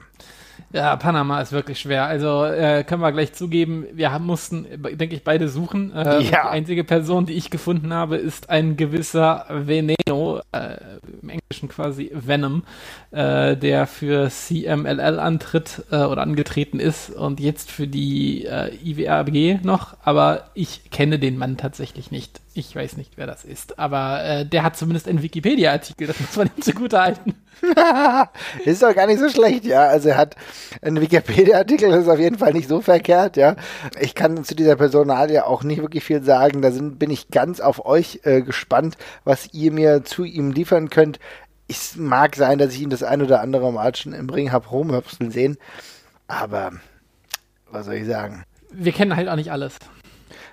Ja, 0.71 0.95
Panama 0.97 1.41
ist 1.41 1.51
wirklich 1.51 1.79
schwer. 1.79 2.05
Also 2.05 2.45
äh, 2.45 2.83
können 2.83 3.01
wir 3.01 3.11
gleich 3.11 3.33
zugeben, 3.33 3.85
wir 3.93 4.11
haben, 4.11 4.25
mussten, 4.25 4.67
denke 4.77 5.15
ich, 5.15 5.23
beide 5.23 5.49
suchen. 5.49 5.91
Äh, 5.93 6.21
ja. 6.21 6.29
Die 6.29 6.35
einzige 6.35 6.83
Person, 6.83 7.25
die 7.25 7.33
ich 7.33 7.49
gefunden 7.49 7.91
habe, 7.93 8.17
ist 8.17 8.49
ein 8.49 8.77
gewisser 8.77 9.45
Veneno, 9.49 10.41
äh, 10.51 10.77
im 11.21 11.29
Englischen 11.29 11.69
quasi 11.69 12.11
Venom, 12.13 12.63
äh, 13.11 13.57
der 13.57 13.87
für 13.87 14.29
CMLL 14.29 15.19
antritt 15.19 15.85
äh, 15.91 16.03
oder 16.03 16.21
angetreten 16.21 16.79
ist 16.79 17.09
und 17.09 17.39
jetzt 17.39 17.71
für 17.71 17.87
die 17.87 18.45
äh, 18.45 18.71
IWRB 18.83 19.63
noch. 19.63 19.97
Aber 20.03 20.51
ich 20.53 20.91
kenne 20.91 21.17
den 21.17 21.37
Mann 21.37 21.57
tatsächlich 21.57 22.11
nicht. 22.11 22.41
Ich 22.55 22.75
weiß 22.75 22.97
nicht, 22.97 23.13
wer 23.15 23.27
das 23.27 23.45
ist. 23.45 23.77
Aber 23.77 24.23
äh, 24.23 24.45
der 24.45 24.63
hat 24.63 24.75
zumindest 24.75 25.07
einen 25.07 25.21
Wikipedia-Artikel, 25.21 26.07
das 26.07 26.19
muss 26.19 26.35
man 26.35 26.47
ihm 26.47 26.61
zugute 26.61 26.99
halten. 26.99 27.35
ist 28.65 28.81
doch 28.81 28.95
gar 28.95 29.05
nicht 29.05 29.19
so 29.19 29.29
schlecht, 29.29 29.65
ja. 29.65 29.83
Also 29.83 30.09
er 30.09 30.17
hat 30.17 30.35
einen 30.81 30.99
Wikipedia-Artikel, 30.99 31.91
das 31.91 32.03
ist 32.03 32.09
auf 32.09 32.19
jeden 32.19 32.39
Fall 32.39 32.53
nicht 32.53 32.67
so 32.67 32.81
verkehrt, 32.81 33.37
ja. 33.37 33.55
Ich 33.99 34.15
kann 34.15 34.43
zu 34.43 34.55
dieser 34.55 34.75
Personalie 34.75 35.45
auch 35.45 35.63
nicht 35.63 35.81
wirklich 35.81 36.03
viel 36.03 36.23
sagen. 36.23 36.61
Da 36.61 36.71
sind, 36.71 36.97
bin 36.97 37.11
ich 37.11 37.29
ganz 37.29 37.59
auf 37.59 37.85
euch 37.85 38.21
äh, 38.23 38.41
gespannt, 38.41 38.97
was 39.23 39.53
ihr 39.53 39.71
mir 39.71 40.03
zu 40.03 40.23
ihm 40.23 40.51
liefern 40.51 40.89
könnt. 40.89 41.19
Es 41.67 41.97
mag 41.97 42.35
sein, 42.35 42.57
dass 42.57 42.73
ich 42.73 42.81
ihn 42.81 42.89
das 42.89 43.03
ein 43.03 43.21
oder 43.21 43.41
andere 43.41 43.71
Mal 43.71 43.95
schon 43.95 44.13
im 44.13 44.29
Ring 44.29 44.51
habe 44.51 44.67
rumhüpseln 44.69 45.29
sehen. 45.29 45.57
Aber 46.27 46.71
was 47.69 47.85
soll 47.85 47.95
ich 47.95 48.07
sagen? 48.07 48.43
Wir 48.71 48.91
kennen 48.91 49.15
halt 49.15 49.27
auch 49.27 49.35
nicht 49.35 49.51
alles. 49.51 49.77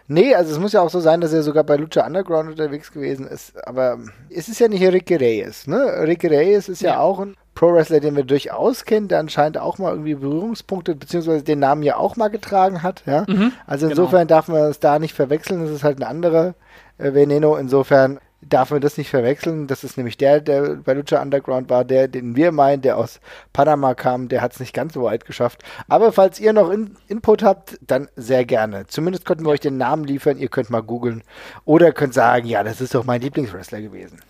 Nee, 0.08 0.34
also 0.34 0.52
es 0.52 0.58
muss 0.58 0.72
ja 0.72 0.82
auch 0.82 0.90
so 0.90 1.00
sein, 1.00 1.20
dass 1.20 1.32
er 1.32 1.42
sogar 1.42 1.64
bei 1.64 1.76
Lucha 1.76 2.06
Underground 2.06 2.50
unterwegs 2.50 2.92
gewesen 2.92 3.26
ist. 3.26 3.54
Aber 3.66 3.98
es 4.30 4.48
ist 4.48 4.60
ja 4.60 4.68
nicht 4.68 4.82
Ricky 4.84 5.16
Reyes, 5.16 5.66
ne? 5.66 6.02
Ricky 6.02 6.28
Reyes 6.28 6.68
ist 6.68 6.82
ja, 6.82 6.92
ja 6.92 7.00
auch 7.00 7.18
ein 7.18 7.36
Pro-Wrestler, 7.54 8.00
den 8.00 8.14
wir 8.14 8.24
durchaus 8.24 8.84
kennen, 8.84 9.08
der 9.08 9.18
anscheinend 9.18 9.58
auch 9.58 9.78
mal 9.78 9.90
irgendwie 9.90 10.14
Berührungspunkte, 10.14 10.94
beziehungsweise 10.94 11.42
den 11.42 11.58
Namen 11.58 11.82
ja 11.82 11.96
auch 11.96 12.16
mal 12.16 12.28
getragen 12.28 12.82
hat, 12.82 13.02
ja. 13.06 13.24
Mhm, 13.26 13.52
also 13.66 13.88
genau. 13.88 14.02
insofern 14.02 14.28
genau. 14.28 14.36
darf 14.36 14.48
man 14.48 14.62
es 14.70 14.78
da 14.78 14.98
nicht 14.98 15.14
verwechseln. 15.14 15.62
Das 15.62 15.70
ist 15.70 15.82
halt 15.82 15.98
ein 15.98 16.04
anderer 16.04 16.54
äh, 16.98 17.12
Veneno. 17.14 17.56
Insofern 17.56 18.20
darf 18.42 18.70
man 18.70 18.80
das 18.80 18.98
nicht 18.98 19.10
verwechseln. 19.10 19.66
Das 19.66 19.84
ist 19.84 19.96
nämlich 19.96 20.16
der, 20.16 20.40
der 20.40 20.76
bei 20.76 20.94
Lucha 20.94 21.20
Underground 21.20 21.70
war, 21.70 21.84
der, 21.84 22.08
den 22.08 22.36
wir 22.36 22.52
meinen, 22.52 22.82
der 22.82 22.96
aus 22.96 23.20
Panama 23.52 23.94
kam, 23.94 24.28
der 24.28 24.42
hat 24.42 24.52
es 24.52 24.60
nicht 24.60 24.74
ganz 24.74 24.94
so 24.94 25.02
weit 25.02 25.24
geschafft. 25.24 25.62
Aber 25.88 26.12
falls 26.12 26.38
ihr 26.40 26.52
noch 26.52 26.70
in, 26.70 26.96
Input 27.08 27.42
habt, 27.42 27.78
dann 27.80 28.08
sehr 28.16 28.44
gerne. 28.44 28.86
Zumindest 28.86 29.24
könnten 29.24 29.44
wir 29.44 29.50
euch 29.50 29.60
den 29.60 29.76
Namen 29.76 30.04
liefern, 30.04 30.38
ihr 30.38 30.48
könnt 30.48 30.70
mal 30.70 30.82
googeln. 30.82 31.22
Oder 31.64 31.92
könnt 31.92 32.14
sagen, 32.14 32.46
ja, 32.46 32.62
das 32.62 32.80
ist 32.80 32.94
doch 32.94 33.04
mein 33.04 33.20
Lieblingswrestler 33.20 33.80
gewesen. 33.80 34.20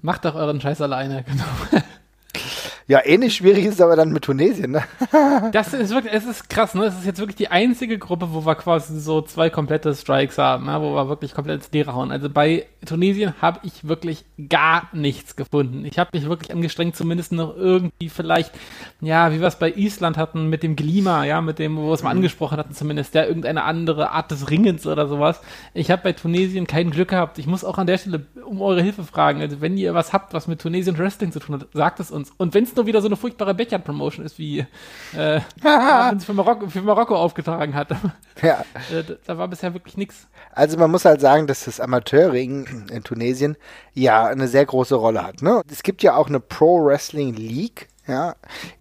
Macht 0.00 0.24
doch 0.24 0.34
euren 0.34 0.60
Scheiß 0.60 0.80
alleine, 0.80 1.24
genau. 1.28 1.82
Ja, 2.88 3.04
ähnlich 3.04 3.36
schwierig 3.36 3.66
ist 3.66 3.74
es 3.74 3.80
aber 3.82 3.96
dann 3.96 4.12
mit 4.12 4.24
Tunesien, 4.24 4.70
ne? 4.70 4.82
das 5.52 5.74
ist 5.74 5.90
wirklich, 5.92 6.14
es 6.14 6.24
ist 6.24 6.48
krass, 6.48 6.74
ne? 6.74 6.84
Es 6.86 6.94
ist 6.94 7.04
jetzt 7.04 7.18
wirklich 7.18 7.36
die 7.36 7.48
einzige 7.48 7.98
Gruppe, 7.98 8.28
wo 8.32 8.46
wir 8.46 8.54
quasi 8.54 8.98
so 8.98 9.20
zwei 9.20 9.50
komplette 9.50 9.94
Strikes 9.94 10.38
haben, 10.38 10.64
ne? 10.64 10.80
wo 10.80 10.94
wir 10.94 11.06
wirklich 11.06 11.34
komplett 11.34 11.56
ins 11.56 11.70
Leere 11.70 11.94
hauen. 11.94 12.10
Also 12.10 12.30
bei 12.30 12.64
Tunesien 12.86 13.34
habe 13.42 13.60
ich 13.64 13.86
wirklich 13.86 14.24
gar 14.48 14.88
nichts 14.94 15.36
gefunden. 15.36 15.84
Ich 15.84 15.98
habe 15.98 16.08
mich 16.14 16.26
wirklich 16.26 16.50
angestrengt, 16.50 16.96
zumindest 16.96 17.32
noch 17.32 17.54
irgendwie 17.54 18.08
vielleicht, 18.08 18.52
ja, 19.02 19.32
wie 19.32 19.40
wir 19.40 19.48
es 19.48 19.56
bei 19.56 19.70
Island 19.70 20.16
hatten, 20.16 20.48
mit 20.48 20.62
dem 20.62 20.74
Glima, 20.74 21.26
ja, 21.26 21.42
mit 21.42 21.58
dem, 21.58 21.76
wo 21.76 21.88
wir 21.88 21.92
es 21.92 22.02
mal 22.02 22.14
mhm. 22.14 22.20
angesprochen 22.20 22.56
hatten, 22.56 22.72
zumindest, 22.72 23.14
der 23.14 23.28
irgendeine 23.28 23.64
andere 23.64 24.12
Art 24.12 24.30
des 24.30 24.48
Ringens 24.48 24.86
oder 24.86 25.08
sowas. 25.08 25.42
Ich 25.74 25.90
habe 25.90 26.00
bei 26.04 26.12
Tunesien 26.14 26.66
kein 26.66 26.90
Glück 26.90 27.08
gehabt. 27.08 27.38
Ich 27.38 27.46
muss 27.46 27.64
auch 27.64 27.76
an 27.76 27.86
der 27.86 27.98
Stelle 27.98 28.24
um 28.46 28.62
eure 28.62 28.80
Hilfe 28.80 29.04
fragen. 29.04 29.42
Also 29.42 29.60
wenn 29.60 29.76
ihr 29.76 29.92
was 29.92 30.14
habt, 30.14 30.32
was 30.32 30.48
mit 30.48 30.62
Tunesien 30.62 30.96
Wrestling 30.96 31.32
zu 31.32 31.40
tun 31.40 31.56
hat, 31.56 31.68
sagt 31.74 32.00
es 32.00 32.10
uns. 32.10 32.32
Und 32.38 32.54
wenn 32.54 32.64
es 32.64 32.77
nur 32.78 32.86
wieder 32.86 33.02
so 33.02 33.08
eine 33.08 33.16
furchtbare 33.16 33.54
Backyard-Promotion 33.54 34.24
ist, 34.24 34.38
wie 34.38 34.60
äh, 34.60 35.40
wenn 35.60 36.18
sie 36.18 36.26
für 36.26 36.32
Marokko, 36.32 36.68
für 36.68 36.80
Marokko 36.82 37.16
aufgetragen 37.16 37.74
hat. 37.74 37.88
Ja. 38.40 38.64
Äh, 38.92 39.02
da, 39.02 39.14
da 39.26 39.38
war 39.38 39.48
bisher 39.48 39.74
wirklich 39.74 39.96
nichts. 39.96 40.28
Also 40.52 40.78
man 40.78 40.92
muss 40.92 41.04
halt 41.04 41.20
sagen, 41.20 41.48
dass 41.48 41.64
das 41.64 41.80
Amateurring 41.80 42.86
in 42.88 43.02
Tunesien 43.02 43.56
ja 43.94 44.26
eine 44.26 44.46
sehr 44.46 44.64
große 44.64 44.94
Rolle 44.94 45.24
hat. 45.24 45.42
Ne? 45.42 45.60
Es 45.68 45.82
gibt 45.82 46.04
ja 46.04 46.14
auch 46.14 46.28
eine 46.28 46.38
Pro 46.38 46.84
Wrestling 46.84 47.34
League 47.34 47.88
ja, 48.06 48.36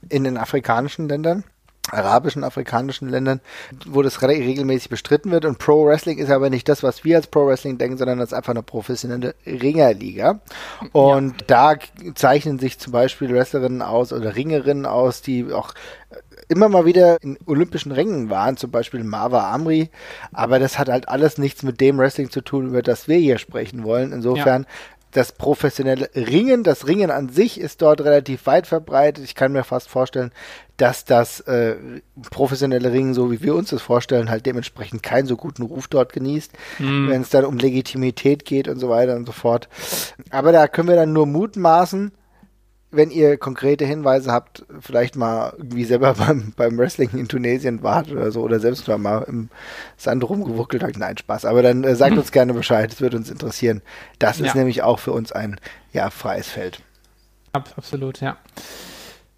in 0.10 0.26
den 0.26 0.38
afrikanischen 0.38 1.10
Ländern 1.10 1.44
arabischen, 1.92 2.44
afrikanischen 2.44 3.10
Ländern, 3.10 3.40
wo 3.86 4.02
das 4.02 4.22
re 4.22 4.28
regelmäßig 4.28 4.90
bestritten 4.90 5.32
wird. 5.32 5.46
Und 5.46 5.58
Pro 5.58 5.86
Wrestling 5.86 6.18
ist 6.18 6.30
aber 6.30 6.50
nicht 6.50 6.68
das, 6.70 6.84
was 6.84 7.04
wir 7.04 7.18
als 7.18 7.28
Pro 7.28 7.48
Wrestling 7.48 7.78
denken, 7.78 7.98
sondern 7.98 8.20
das 8.20 8.30
ist 8.30 8.34
einfach 8.34 8.52
eine 8.52 8.64
professionelle 8.64 9.36
Ringerliga. 9.46 10.40
Und 10.92 11.42
ja. 11.42 11.48
da 11.48 11.76
zeichnen 12.16 12.60
sich 12.60 12.80
zum 12.80 12.94
Beispiel 12.94 13.34
Wrestlerinnen 13.34 13.82
aus 13.82 14.14
oder 14.14 14.36
Ringerinnen 14.36 14.86
aus, 14.86 15.22
die 15.22 15.52
auch 15.52 15.74
immer 16.48 16.70
mal 16.70 16.86
wieder 16.86 17.22
in 17.22 17.38
olympischen 17.46 17.92
Rängen 17.92 18.30
waren, 18.30 18.58
zum 18.58 18.72
Beispiel 18.72 19.04
Marva 19.04 19.54
Amri, 19.54 19.90
aber 20.32 20.60
das 20.60 20.80
hat 20.80 20.88
halt 20.88 21.10
alles 21.10 21.38
nichts 21.38 21.64
mit 21.64 21.82
dem 21.82 21.98
Wrestling 21.98 22.30
zu 22.30 22.42
tun, 22.42 22.68
über 22.68 22.82
das 22.82 23.08
wir 23.08 23.18
hier 23.18 23.38
sprechen 23.38 23.84
wollen. 23.84 24.14
Insofern 24.14 24.66
das 25.12 25.32
professionelle 25.32 26.10
Ringen, 26.16 26.64
das 26.64 26.88
Ringen 26.88 27.12
an 27.12 27.30
sich 27.30 27.60
ist 27.60 27.82
dort 27.82 28.02
relativ 28.02 28.46
weit 28.46 28.68
verbreitet. 28.68 29.24
Ich 29.24 29.36
kann 29.36 29.52
mir 29.52 29.64
fast 29.64 29.90
vorstellen, 29.90 30.32
dass 30.76 31.06
das 31.06 31.40
äh, 31.42 31.76
professionelle 32.30 32.92
Ringen, 32.92 33.14
so 33.14 33.32
wie 33.32 33.42
wir 33.42 33.56
uns 33.56 33.70
das 33.70 33.82
vorstellen, 33.82 34.30
halt 34.30 34.46
dementsprechend 34.46 35.02
keinen 35.02 35.26
so 35.26 35.36
guten 35.36 35.64
Ruf 35.64 35.88
dort 35.88 36.14
genießt, 36.14 36.52
mm. 36.80 37.10
wenn 37.10 37.22
es 37.22 37.30
dann 37.30 37.46
um 37.46 37.58
Legitimität 37.58 38.46
geht 38.46 38.68
und 38.68 38.80
so 38.80 38.90
weiter 38.90 39.16
und 39.16 39.26
so 39.26 39.32
fort. 39.32 39.70
Aber 40.30 40.52
da 40.52 40.68
können 40.68 40.90
wir 40.90 40.96
dann 40.96 41.14
nur 41.14 41.26
mutmaßen 41.26 42.12
wenn 42.90 43.12
ihr 43.12 43.38
konkrete 43.38 43.86
Hinweise 43.86 44.32
habt, 44.32 44.66
vielleicht 44.80 45.16
mal 45.16 45.54
irgendwie 45.58 45.84
selber 45.84 46.14
beim, 46.18 46.54
beim 46.56 46.78
Wrestling 46.78 47.10
in 47.14 47.28
Tunesien 47.28 47.84
wart 47.84 48.12
oder 48.12 48.32
so 48.32 48.42
oder 48.42 48.60
selbst 48.60 48.88
mal 48.88 49.24
im 49.28 49.50
Sand 49.98 50.28
rumgewuckelt 50.28 50.84
habt, 50.84 50.98
nein, 50.98 51.18
Spaß. 51.18 51.46
Aber 51.46 51.62
dann 51.62 51.84
äh, 51.84 51.96
sagt 51.96 52.18
uns 52.18 52.32
gerne 52.32 52.54
Bescheid, 52.54 52.92
das 52.92 53.02
würde 53.02 53.18
uns 53.18 53.30
interessieren. 53.30 53.82
Das 54.20 54.40
ja. 54.40 54.46
ist 54.46 54.56
nämlich 54.56 54.84
auch 54.84 55.00
für 55.00 55.12
uns 55.12 55.32
ein 55.32 55.60
ja, 55.94 56.10
freies 56.10 56.48
Feld. 56.48 56.82
Absolut, 57.54 58.22
ja. 58.22 58.38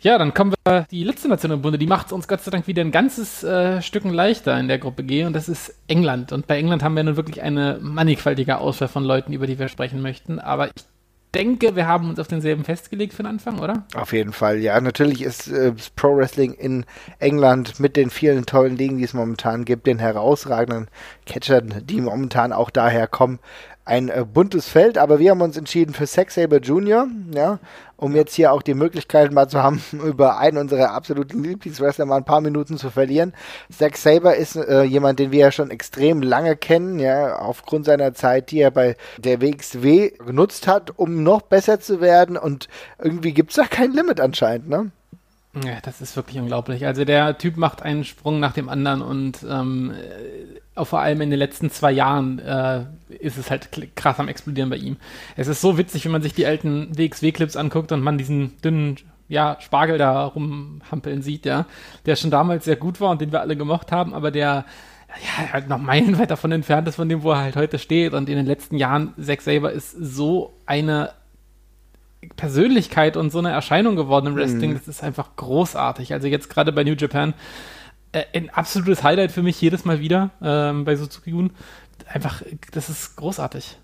Ja, 0.01 0.17
dann 0.17 0.33
kommen 0.33 0.53
wir 0.65 0.87
die 0.91 1.03
letzte 1.03 1.27
Nation 1.27 1.51
im 1.51 1.61
Bunde. 1.61 1.77
Die 1.77 1.87
macht 1.87 2.07
es 2.07 2.13
uns 2.13 2.27
Gott 2.29 2.41
sei 2.41 2.51
Dank 2.51 2.67
wieder 2.67 2.81
ein 2.81 2.91
ganzes 2.91 3.43
äh, 3.43 3.81
Stücken 3.81 4.13
leichter 4.13 4.57
in 4.57 4.69
der 4.69 4.77
Gruppe 4.77 5.03
G 5.03 5.25
und 5.25 5.33
das 5.33 5.49
ist 5.49 5.75
England. 5.87 6.31
Und 6.31 6.47
bei 6.47 6.57
England 6.57 6.83
haben 6.83 6.95
wir 6.95 7.03
nun 7.03 7.17
wirklich 7.17 7.41
eine 7.41 7.79
mannigfaltige 7.81 8.59
Auswahl 8.59 8.87
von 8.87 9.03
Leuten, 9.03 9.33
über 9.33 9.45
die 9.45 9.59
wir 9.59 9.67
sprechen 9.67 10.01
möchten. 10.01 10.39
Aber 10.39 10.67
ich 10.67 10.85
denke, 11.35 11.75
wir 11.75 11.87
haben 11.87 12.09
uns 12.09 12.19
auf 12.19 12.27
denselben 12.27 12.63
festgelegt 12.63 13.13
für 13.13 13.23
den 13.23 13.31
Anfang, 13.31 13.59
oder? 13.59 13.85
Auf 13.95 14.13
jeden 14.13 14.33
Fall, 14.33 14.59
ja. 14.59 14.79
Natürlich 14.81 15.21
ist 15.21 15.47
äh, 15.47 15.73
Pro 15.95 16.15
Wrestling 16.15 16.53
in 16.53 16.85
England 17.19 17.79
mit 17.79 17.95
den 17.95 18.09
vielen 18.09 18.45
tollen 18.45 18.77
Dingen, 18.77 18.97
die 18.97 19.03
es 19.03 19.13
momentan 19.13 19.65
gibt, 19.65 19.87
den 19.87 19.99
herausragenden 19.99 20.87
Catchern, 21.25 21.83
die 21.85 22.01
momentan 22.01 22.51
auch 22.51 22.69
daher 22.69 23.07
kommen, 23.07 23.39
ein 23.89 24.09
äh, 24.09 24.23
buntes 24.23 24.69
Feld, 24.69 24.97
aber 24.97 25.19
wir 25.19 25.31
haben 25.31 25.41
uns 25.41 25.57
entschieden 25.57 25.93
für 25.93 26.05
Sex 26.05 26.35
Saber 26.35 26.61
Junior, 26.61 27.07
ja, 27.33 27.59
um 27.97 28.15
jetzt 28.15 28.35
hier 28.35 28.53
auch 28.53 28.61
die 28.61 28.75
Möglichkeit 28.75 29.33
mal 29.33 29.49
zu 29.49 29.61
haben, 29.61 29.81
über 29.91 30.37
einen 30.37 30.57
unserer 30.57 30.91
absoluten 30.91 31.43
Lieblingswrestler 31.43 32.05
mal 32.05 32.17
ein 32.17 32.25
paar 32.25 32.41
Minuten 32.41 32.77
zu 32.77 32.91
verlieren. 32.91 33.33
Zack 33.75 33.97
Saber 33.97 34.35
ist 34.35 34.55
äh, 34.55 34.83
jemand, 34.83 35.19
den 35.19 35.31
wir 35.31 35.39
ja 35.39 35.51
schon 35.51 35.71
extrem 35.71 36.21
lange 36.21 36.55
kennen, 36.55 36.99
ja, 36.99 37.37
aufgrund 37.37 37.85
seiner 37.85 38.13
Zeit, 38.13 38.51
die 38.51 38.59
er 38.59 38.71
bei 38.71 38.95
der 39.17 39.41
WXW 39.41 40.11
genutzt 40.25 40.67
hat, 40.67 40.97
um 40.97 41.23
noch 41.23 41.41
besser 41.41 41.79
zu 41.79 41.99
werden 41.99 42.37
und 42.37 42.67
irgendwie 42.99 43.33
gibt 43.33 43.49
es 43.49 43.55
da 43.55 43.65
kein 43.65 43.91
Limit 43.91 44.21
anscheinend, 44.21 44.69
ne? 44.69 44.91
Ja, 45.65 45.79
das 45.81 45.99
ist 45.99 46.15
wirklich 46.15 46.37
unglaublich. 46.37 46.85
Also 46.85 47.05
der 47.05 47.37
Typ 47.39 47.57
macht 47.57 47.81
einen 47.81 48.05
Sprung 48.05 48.39
nach 48.39 48.53
dem 48.53 48.69
anderen 48.69 49.01
und 49.01 49.43
ähm, 49.49 49.93
vor 50.85 50.99
allem 50.99 51.21
in 51.21 51.29
den 51.29 51.39
letzten 51.39 51.69
zwei 51.69 51.91
Jahren 51.91 52.39
äh, 52.39 52.85
ist 53.19 53.37
es 53.37 53.49
halt 53.49 53.69
krass 53.95 54.19
am 54.19 54.27
explodieren 54.27 54.69
bei 54.69 54.77
ihm. 54.77 54.97
Es 55.35 55.47
ist 55.47 55.61
so 55.61 55.77
witzig, 55.77 56.05
wenn 56.05 56.11
man 56.11 56.21
sich 56.21 56.33
die 56.33 56.45
alten 56.45 56.97
WXW-Clips 56.97 57.55
anguckt 57.55 57.91
und 57.91 58.01
man 58.01 58.17
diesen 58.17 58.59
dünnen 58.61 58.97
ja, 59.27 59.57
Spargel 59.59 59.97
da 59.97 60.25
rumhampeln 60.25 61.21
sieht, 61.21 61.45
ja, 61.45 61.65
der 62.05 62.15
schon 62.15 62.31
damals 62.31 62.65
sehr 62.65 62.75
gut 62.75 62.99
war 62.99 63.11
und 63.11 63.21
den 63.21 63.31
wir 63.31 63.41
alle 63.41 63.55
gemocht 63.55 63.91
haben, 63.91 64.13
aber 64.13 64.31
der 64.31 64.65
ja, 65.23 65.53
halt 65.53 65.69
noch 65.69 65.79
meilenweit 65.79 66.31
davon 66.31 66.51
entfernt 66.51 66.87
ist 66.87 66.95
von 66.95 67.09
dem, 67.09 67.23
wo 67.23 67.31
er 67.31 67.39
halt 67.39 67.55
heute 67.55 67.79
steht. 67.79 68.13
Und 68.13 68.29
in 68.29 68.35
den 68.35 68.45
letzten 68.45 68.77
Jahren, 68.77 69.13
Zack 69.19 69.41
Saber 69.41 69.71
ist 69.71 69.91
so 69.91 70.53
eine 70.65 71.11
Persönlichkeit 72.35 73.17
und 73.17 73.31
so 73.31 73.39
eine 73.39 73.51
Erscheinung 73.51 73.95
geworden 73.95 74.27
im 74.27 74.35
Wrestling. 74.35 74.71
Mhm. 74.71 74.75
Das 74.75 74.87
ist 74.87 75.03
einfach 75.03 75.35
großartig. 75.35 76.13
Also 76.13 76.27
jetzt 76.27 76.49
gerade 76.49 76.71
bei 76.71 76.83
New 76.83 76.93
Japan 76.93 77.33
äh, 78.11 78.23
ein 78.33 78.49
absolutes 78.49 79.03
Highlight 79.03 79.31
für 79.31 79.43
mich 79.43 79.59
jedes 79.61 79.85
Mal 79.85 79.99
wieder 79.99 80.31
ähm, 80.41 80.85
bei 80.85 80.95
Suzuki-Gun. 80.95 81.51
Einfach, 82.07 82.41
das 82.71 82.89
ist 82.89 83.15
großartig. 83.15 83.77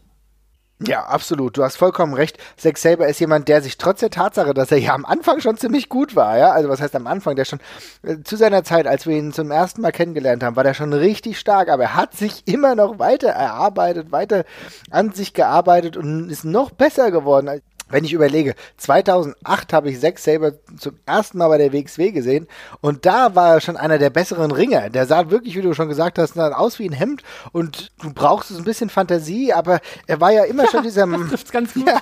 Ja, 0.79 1.05
absolut. 1.05 1.58
Du 1.58 1.63
hast 1.63 1.77
vollkommen 1.77 2.13
recht. 2.13 2.38
Zack 2.58 2.77
Saber 2.77 3.08
ist 3.08 3.20
jemand, 3.20 3.48
der 3.48 3.62
sich 3.62 3.77
trotz 3.77 4.01
der 4.01 4.10
Tatsache, 4.10 4.53
dass 4.53 4.72
er 4.72 4.77
ja 4.77 4.94
am 4.94 5.05
Anfang 5.05 5.39
schon 5.39 5.55
ziemlich 5.55 5.88
gut 5.88 6.17
war, 6.17 6.38
ja, 6.38 6.51
also 6.51 6.67
was 6.67 6.82
heißt 6.82 6.96
am 6.98 7.08
Anfang, 7.08 7.38
der 7.38 7.46
schon 7.46 7.60
äh, 8.03 8.17
zu 8.24 8.36
seiner 8.36 8.65
Zeit, 8.65 8.86
als 8.86 9.08
wir 9.08 9.15
ihn 9.15 9.32
zum 9.32 9.51
ersten 9.51 9.82
Mal 9.82 9.94
kennengelernt 9.94 10.44
haben, 10.44 10.58
war 10.58 10.65
der 10.65 10.74
schon 10.74 10.91
richtig 10.91 11.39
stark, 11.39 11.70
aber 11.70 11.84
er 11.84 11.96
hat 11.96 12.13
sich 12.13 12.46
immer 12.46 12.75
noch 12.75 13.00
weiter 13.00 13.29
erarbeitet, 13.29 14.12
weiter 14.12 14.44
an 14.89 15.13
sich 15.13 15.34
gearbeitet 15.34 15.96
und 15.96 16.29
ist 16.29 16.44
noch 16.44 16.72
besser 16.72 17.10
geworden 17.10 17.62
wenn 17.89 18.04
ich 18.04 18.13
überlege, 18.13 18.56
2008 18.77 19.74
habe 19.74 19.89
ich 19.89 20.00
Zack 20.00 20.20
Saber 20.20 20.54
zum 20.77 20.98
ersten 21.06 21.38
Mal 21.38 21.48
bei 21.50 21.58
der 21.58 21.74
WXW 21.74 22.12
gesehen 22.12 22.48
und 22.82 23.06
da 23.06 23.36
war 23.36 23.56
er 23.56 23.62
schon 23.62 23.77
einer 23.77 23.98
der 23.98 24.10
besseren 24.10 24.51
Ringer. 24.51 24.89
Der 24.89 25.06
sah 25.06 25.30
wirklich, 25.30 25.56
wie 25.56 25.62
du 25.62 25.74
schon 25.74 25.89
gesagt 25.89 26.18
hast, 26.18 26.38
aus 26.38 26.80
wie 26.80 26.89
ein 26.89 26.94
Hemd 26.94 27.24
und 27.51 27.92
du 28.01 28.13
brauchst 28.13 28.51
ein 28.51 28.63
bisschen 28.63 28.89
Fantasie, 28.89 29.54
aber 29.54 29.80
er 30.08 30.20
war 30.20 30.32
ja 30.32 30.44
immer 30.44 30.63
ja, 30.63 30.70
schon 30.72 30.84
dieser. 30.84 31.06
Das 31.08 31.51
ganz 31.51 31.74
gut. 31.74 31.88
Ja, 31.88 32.01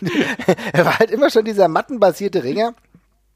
er 0.72 0.84
war 0.84 0.98
halt 0.98 1.10
immer 1.10 1.30
schon 1.30 1.44
dieser 1.44 1.68
mattenbasierte 1.68 2.42
Ringer 2.44 2.74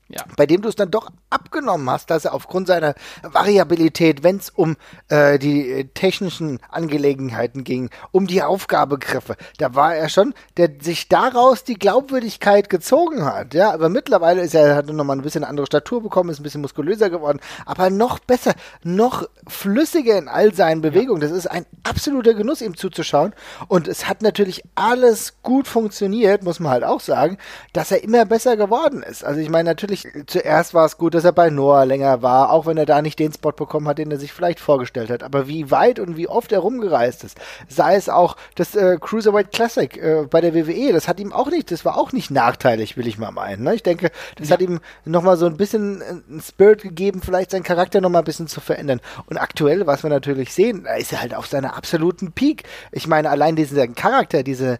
ja. 0.09 0.23
bei 0.37 0.47
dem 0.47 0.63
du 0.63 0.69
es 0.69 0.77
dann 0.77 0.91
doch 0.91 1.11
abgenommen 1.31 1.89
hast, 1.91 2.11
dass 2.11 2.25
er 2.25 2.35
aufgrund 2.35 2.69
seiner 2.69 2.95
Variabilität, 3.23 4.23
wenn 4.23 4.37
es 4.37 4.51
um 4.51 4.77
äh, 5.09 5.39
die 5.39 5.71
äh, 5.71 5.85
technischen 5.95 6.61
Angelegenheiten 6.71 7.65
ging, 7.65 7.91
um 8.13 8.27
die 8.27 8.43
Aufgabegriffe, 8.43 9.37
da 9.59 9.75
war 9.75 9.95
er 9.95 10.09
schon, 10.09 10.35
der 10.57 10.71
sich 10.81 11.09
daraus 11.09 11.65
die 11.65 11.79
Glaubwürdigkeit 11.79 12.71
gezogen 12.71 13.25
hat. 13.25 13.55
Ja, 13.55 13.73
aber 13.73 13.89
mittlerweile 13.89 14.43
ist 14.43 14.55
er, 14.55 14.77
hat 14.77 14.89
er 14.89 14.95
nochmal 14.95 15.17
ein 15.17 15.23
bisschen 15.23 15.45
andere 15.45 15.67
Statur 15.67 16.03
bekommen, 16.03 16.31
ist 16.31 16.41
ein 16.41 16.45
bisschen 16.45 16.61
muskulöser 16.61 17.11
geworden, 17.11 17.41
aber 17.65 17.91
noch 17.91 18.19
besser, 18.19 18.55
noch 18.83 19.29
flüssiger 19.47 20.19
in 20.19 20.29
all 20.29 20.55
seinen 20.55 20.81
Bewegungen. 20.81 21.21
Das 21.21 21.31
ist 21.31 21.47
ein 21.47 21.67
absoluter 21.83 22.35
Genuss, 22.35 22.61
ihm 22.61 22.77
zuzuschauen. 22.77 23.35
Und 23.69 23.89
es 23.89 24.09
hat 24.09 24.23
natürlich 24.23 24.63
alles 24.75 25.35
gut 25.43 25.67
funktioniert, 25.67 26.45
muss 26.45 26.61
man 26.61 26.73
halt 26.73 26.85
auch 26.85 27.01
sagen, 27.01 27.39
dass 27.73 27.91
er 27.91 28.03
immer 28.05 28.25
besser 28.25 28.57
geworden 28.57 29.03
ist. 29.03 29.25
Also 29.25 29.41
ich 29.41 29.49
meine, 29.49 29.69
natürlich 29.69 29.96
natürlich, 30.05 30.27
zuerst 30.27 30.75
war 30.75 30.87
es 30.87 30.99
gut, 30.99 31.15
dass 31.15 31.25
er 31.25 31.33
bei 31.33 31.51
Noah 31.51 31.85
länger 31.85 32.23
war, 32.23 32.51
auch 32.51 32.67
wenn 32.67 32.77
er 32.77 32.87
da 32.87 33.03
nicht 33.03 33.19
den 33.19 33.33
Spot 33.33 33.53
bekommen 33.53 33.89
hat, 33.89 33.99
den 33.99 34.11
er 34.11 34.19
sich 34.19 34.33
vielleicht 34.33 34.61
vorgestellt 34.61 35.11
hat. 35.11 35.23
Aber 35.23 35.49
wie 35.49 35.71
weit 35.71 35.99
und 35.99 36.17
wie 36.17 36.29
oft 36.29 36.53
er 36.53 36.61
rumgereist 36.61 37.25
ist, 37.25 37.39
sei 37.69 37.97
es 37.97 38.09
auch 38.09 38.37
das 38.55 38.75
äh, 38.75 38.99
Cruiserweight 39.01 39.53
Classic 39.53 39.97
äh, 39.97 40.27
bei 40.29 40.41
der 40.41 40.55
WWE, 40.55 40.93
das 40.93 41.09
hat 41.09 41.21
ihm 41.21 41.33
auch 41.33 41.51
nicht, 41.51 41.71
das 41.71 41.85
war 41.85 41.99
auch 41.99 42.13
nicht 42.13 42.31
nachteilig, 42.31 42.97
will 42.97 43.07
ich 43.07 43.19
mal 43.19 43.31
meinen. 43.31 43.65
Ne? 43.65 43.75
Ich 43.75 43.83
denke, 43.83 44.11
das 44.37 44.49
ja. 44.49 44.55
hat 44.55 44.61
ihm 44.61 44.81
nochmal 45.05 45.37
so 45.37 45.47
ein 45.47 45.57
bisschen 45.57 46.01
äh, 46.01 46.05
einen 46.05 46.43
Spirit 46.43 46.83
gegeben, 46.83 47.21
vielleicht 47.23 47.51
seinen 47.51 47.63
Charakter 47.63 48.01
nochmal 48.01 48.23
ein 48.23 48.27
bisschen 48.27 48.49
zu 48.49 48.61
verändern. 48.61 49.01
Und 49.27 49.39
aktuell, 49.39 49.87
was 49.87 50.03
wir 50.03 50.11
natürlich 50.11 50.53
sehen, 50.53 50.85
da 50.85 50.95
ist 50.95 51.13
er 51.13 51.21
halt 51.21 51.35
auf 51.35 51.47
seiner 51.47 51.77
absoluten 51.77 52.33
Peak. 52.33 52.65
Ich 52.93 53.07
meine, 53.07 53.31
allein 53.31 53.57
diesen 53.57 53.95
Charakter, 53.95 54.43
diese, 54.43 54.79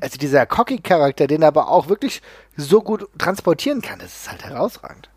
also 0.00 0.18
dieser 0.18 0.46
Cocky-Charakter, 0.46 1.26
den 1.26 1.42
er 1.42 1.48
aber 1.48 1.68
auch 1.68 1.88
wirklich 1.88 2.22
so 2.60 2.82
gut 2.82 3.08
transportieren 3.18 3.82
kann. 3.82 3.98
Das 3.98 4.14
ist 4.14 4.30
halt 4.30 4.44
herausragend. 4.44 5.09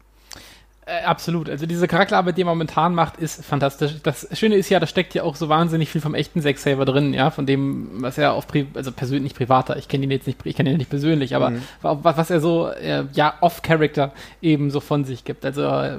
Äh, 0.85 1.03
absolut. 1.05 1.49
Also 1.49 1.65
diese 1.65 1.87
Charakterarbeit, 1.87 2.37
die 2.37 2.41
er 2.41 2.45
momentan 2.45 2.93
macht, 2.93 3.17
ist 3.17 3.43
fantastisch. 3.43 3.95
Das 4.03 4.27
Schöne 4.37 4.55
ist 4.55 4.69
ja, 4.69 4.79
da 4.79 4.87
steckt 4.87 5.13
ja 5.13 5.23
auch 5.23 5.35
so 5.35 5.47
wahnsinnig 5.47 5.89
viel 5.89 6.01
vom 6.01 6.13
echten 6.13 6.41
Zack 6.41 6.57
Saver 6.57 6.83
drin, 6.85 7.13
ja, 7.13 7.31
von 7.31 7.45
dem, 7.45 8.01
was 8.01 8.17
er 8.17 8.33
auf 8.33 8.47
Pri 8.47 8.67
also 8.73 8.91
persönlich 8.91 9.33
privater, 9.33 9.77
ich 9.77 9.87
kenne 9.87 10.03
ihn 10.03 10.11
jetzt 10.11 10.27
nicht, 10.27 10.39
ich 10.43 10.55
kenne 10.55 10.71
ihn 10.71 10.77
nicht 10.77 10.89
persönlich, 10.89 11.35
aber 11.35 11.51
mhm. 11.51 11.61
was, 11.81 12.17
was 12.17 12.29
er 12.29 12.41
so 12.41 12.67
äh, 12.67 13.05
ja 13.13 13.35
off-Character 13.41 14.11
eben 14.41 14.71
so 14.71 14.81
von 14.81 15.05
sich 15.05 15.23
gibt. 15.23 15.45
Also 15.45 15.63
äh, 15.63 15.97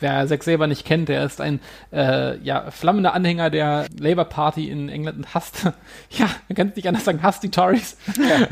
wer 0.00 0.26
Zack 0.26 0.44
Saver 0.44 0.66
nicht 0.66 0.86
kennt, 0.86 1.08
der 1.08 1.24
ist 1.24 1.40
ein 1.40 1.60
äh, 1.92 2.38
ja 2.38 2.70
flammender 2.70 3.12
Anhänger 3.12 3.50
der 3.50 3.86
Labour 3.98 4.24
Party 4.24 4.70
in 4.70 4.88
England 4.88 5.18
und 5.18 5.34
hasst, 5.34 5.64
ja, 6.10 6.28
man 6.48 6.56
kann 6.56 6.68
es 6.68 6.76
nicht 6.76 6.88
anders 6.88 7.04
sagen, 7.04 7.22
hasst 7.22 7.42
die 7.42 7.50
Tories. 7.50 7.96
Ja, 8.16 8.48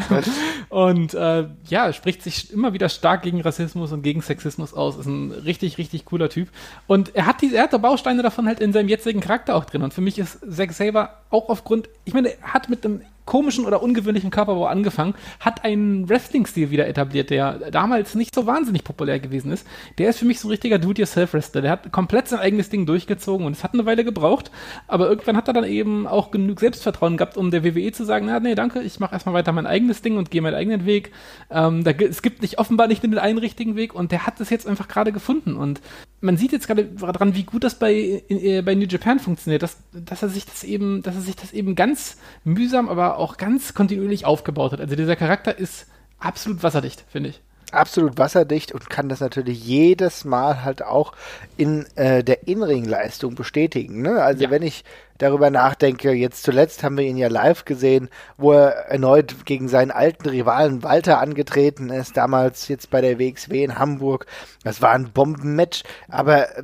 und 0.69 1.15
äh, 1.15 1.47
ja, 1.69 1.93
spricht 1.93 2.23
sich 2.23 2.53
immer 2.53 2.73
wieder 2.75 2.89
stark 2.89 3.23
gegen 3.23 3.41
Rassismus 3.41 3.93
und 3.93 4.03
gegen 4.03 4.21
Sexismus 4.21 4.75
aus. 4.75 4.99
Ist 4.99 5.07
ein 5.07 5.33
richtig 5.33 5.79
richtig, 5.81 6.05
cooler 6.05 6.29
Typ. 6.29 6.49
Und 6.87 7.17
er 7.17 7.27
hat 7.27 7.41
diese, 7.43 7.57
er 7.57 7.65
hat 7.65 7.83
Bausteine 7.83 8.23
davon 8.23 8.47
halt 8.47 8.61
in 8.61 8.73
seinem 8.73 8.89
jetzigen 8.89 9.21
Charakter 9.21 9.57
auch 9.57 9.65
drin. 9.65 9.83
Und 9.83 9.95
für 9.95 10.03
mich 10.03 10.19
ist 10.19 10.39
Zack 10.49 10.73
Saber 10.73 11.23
auch 11.31 11.49
aufgrund, 11.49 11.89
ich 12.05 12.15
meine, 12.15 12.39
er 12.39 12.53
hat 12.53 12.69
mit 12.69 12.85
einem 12.85 13.03
komischen 13.31 13.65
oder 13.65 13.81
ungewöhnlichen 13.81 14.33
Körperbau 14.33 14.67
angefangen, 14.67 15.15
hat 15.39 15.65
einen 15.65 16.09
Wrestling-Stil 16.09 16.73
wieder 16.73 16.89
etabliert, 16.89 17.31
der 17.31 17.71
damals 17.71 18.17
nicht 18.17 18.35
so 18.35 18.45
wahnsinnig 18.45 18.83
populär 18.83 19.21
gewesen 19.21 19.53
ist. 19.53 19.65
Der 19.99 20.11
ist 20.11 20.19
für 20.19 20.25
mich 20.25 20.41
so 20.41 20.49
ein 20.49 20.51
richtiger 20.51 20.81
Do-it-yourself-Wrestler. 20.81 21.63
Der 21.63 21.71
hat 21.71 21.93
komplett 21.93 22.27
sein 22.27 22.41
eigenes 22.41 22.71
Ding 22.71 22.87
durchgezogen 22.87 23.47
und 23.47 23.53
es 23.53 23.63
hat 23.63 23.73
eine 23.73 23.87
Weile 23.87 24.05
gebraucht, 24.05 24.51
aber 24.89 25.09
irgendwann 25.09 25.37
hat 25.37 25.47
er 25.47 25.55
dann 25.55 25.63
eben 25.63 26.09
auch 26.09 26.33
genug 26.33 26.59
Selbstvertrauen 26.59 27.17
gehabt, 27.17 27.37
um 27.37 27.53
der 27.53 27.63
WWE 27.63 27.93
zu 27.93 28.05
sagen, 28.05 28.27
na, 28.27 28.41
nee, 28.41 28.57
danke, 28.57 28.83
ich 28.83 28.99
mache 28.99 29.15
erstmal 29.15 29.37
weiter 29.37 29.53
mein 29.53 29.67
eigenes 29.67 30.03
Ding 30.03 30.17
und 30.17 30.33
gehe 30.33 30.43
meinen 30.43 30.57
eigenen 30.57 30.85
Weg. 30.85 31.13
Ähm, 31.51 31.85
da, 31.85 31.93
es 31.93 32.23
gibt 32.23 32.43
nicht 32.43 32.59
offenbar 32.59 32.89
nicht 32.89 33.05
den 33.05 33.17
einen 33.17 33.39
richtigen 33.39 33.77
Weg 33.77 33.95
und 33.95 34.11
der 34.11 34.27
hat 34.27 34.41
es 34.41 34.51
jetzt 34.51 34.67
einfach 34.67 34.89
gerade 34.89 35.13
gefunden 35.13 35.55
und 35.55 35.81
man 36.21 36.37
sieht 36.37 36.53
jetzt 36.53 36.67
gerade 36.67 36.85
dran, 36.85 37.35
wie 37.35 37.45
gut 37.45 37.65
das 37.65 37.79
bei, 37.79 37.95
in, 37.95 38.65
bei 38.65 38.75
New 38.75 38.87
Japan 38.87 39.19
funktioniert, 39.19 39.63
dass, 39.63 39.79
dass 39.93 40.23
er 40.23 40.29
sich 40.29 40.45
das 40.45 40.65
eben, 40.65 41.03
dass 41.03 41.15
er 41.15 41.23
sich 41.23 41.37
das 41.37 41.53
eben 41.53 41.75
ganz 41.75 42.19
mühsam, 42.45 42.89
aber 42.89 43.17
auch 43.21 43.37
ganz 43.37 43.75
kontinuierlich 43.75 44.25
aufgebaut 44.25 44.73
hat. 44.73 44.81
Also 44.81 44.97
dieser 44.97 45.17
Charakter 45.17 45.57
ist 45.57 45.87
absolut 46.19 46.63
wasserdicht, 46.63 47.05
finde 47.11 47.31
ich 47.31 47.41
absolut 47.73 48.19
wasserdicht 48.19 48.73
und 48.73 48.91
kann 48.91 49.09
das 49.09 49.21
natürlich 49.21 49.65
jedes 49.65 50.25
Mal 50.25 50.65
halt 50.65 50.83
auch 50.83 51.13
in 51.57 51.87
äh, 51.97 52.25
der 52.25 52.49
Inringleistung 52.49 53.35
bestätigen. 53.35 54.03
Ne? 54.03 54.23
Also 54.23 54.45
ja. 54.45 54.51
wenn 54.51 54.63
ich 54.63 54.85
darüber 55.21 55.51
nachdenke, 55.51 56.13
jetzt 56.13 56.43
zuletzt 56.43 56.83
haben 56.83 56.97
wir 56.97 57.05
ihn 57.05 57.17
ja 57.17 57.29
live 57.29 57.65
gesehen, 57.65 58.09
wo 58.37 58.53
er 58.53 58.91
erneut 58.91 59.45
gegen 59.45 59.69
seinen 59.69 59.91
alten 59.91 60.29
Rivalen 60.29 60.83
Walter 60.83 61.21
angetreten 61.21 61.91
ist, 61.91 62.17
damals 62.17 62.69
jetzt 62.69 62.91
bei 62.91 63.01
der 63.01 63.19
WXW 63.19 63.63
in 63.63 63.79
Hamburg. 63.79 64.27
Das 64.65 64.83
war 64.83 64.93
ein 64.93 65.13
Bombenmatch, 65.13 65.83
aber 66.09 66.57
äh, 66.57 66.63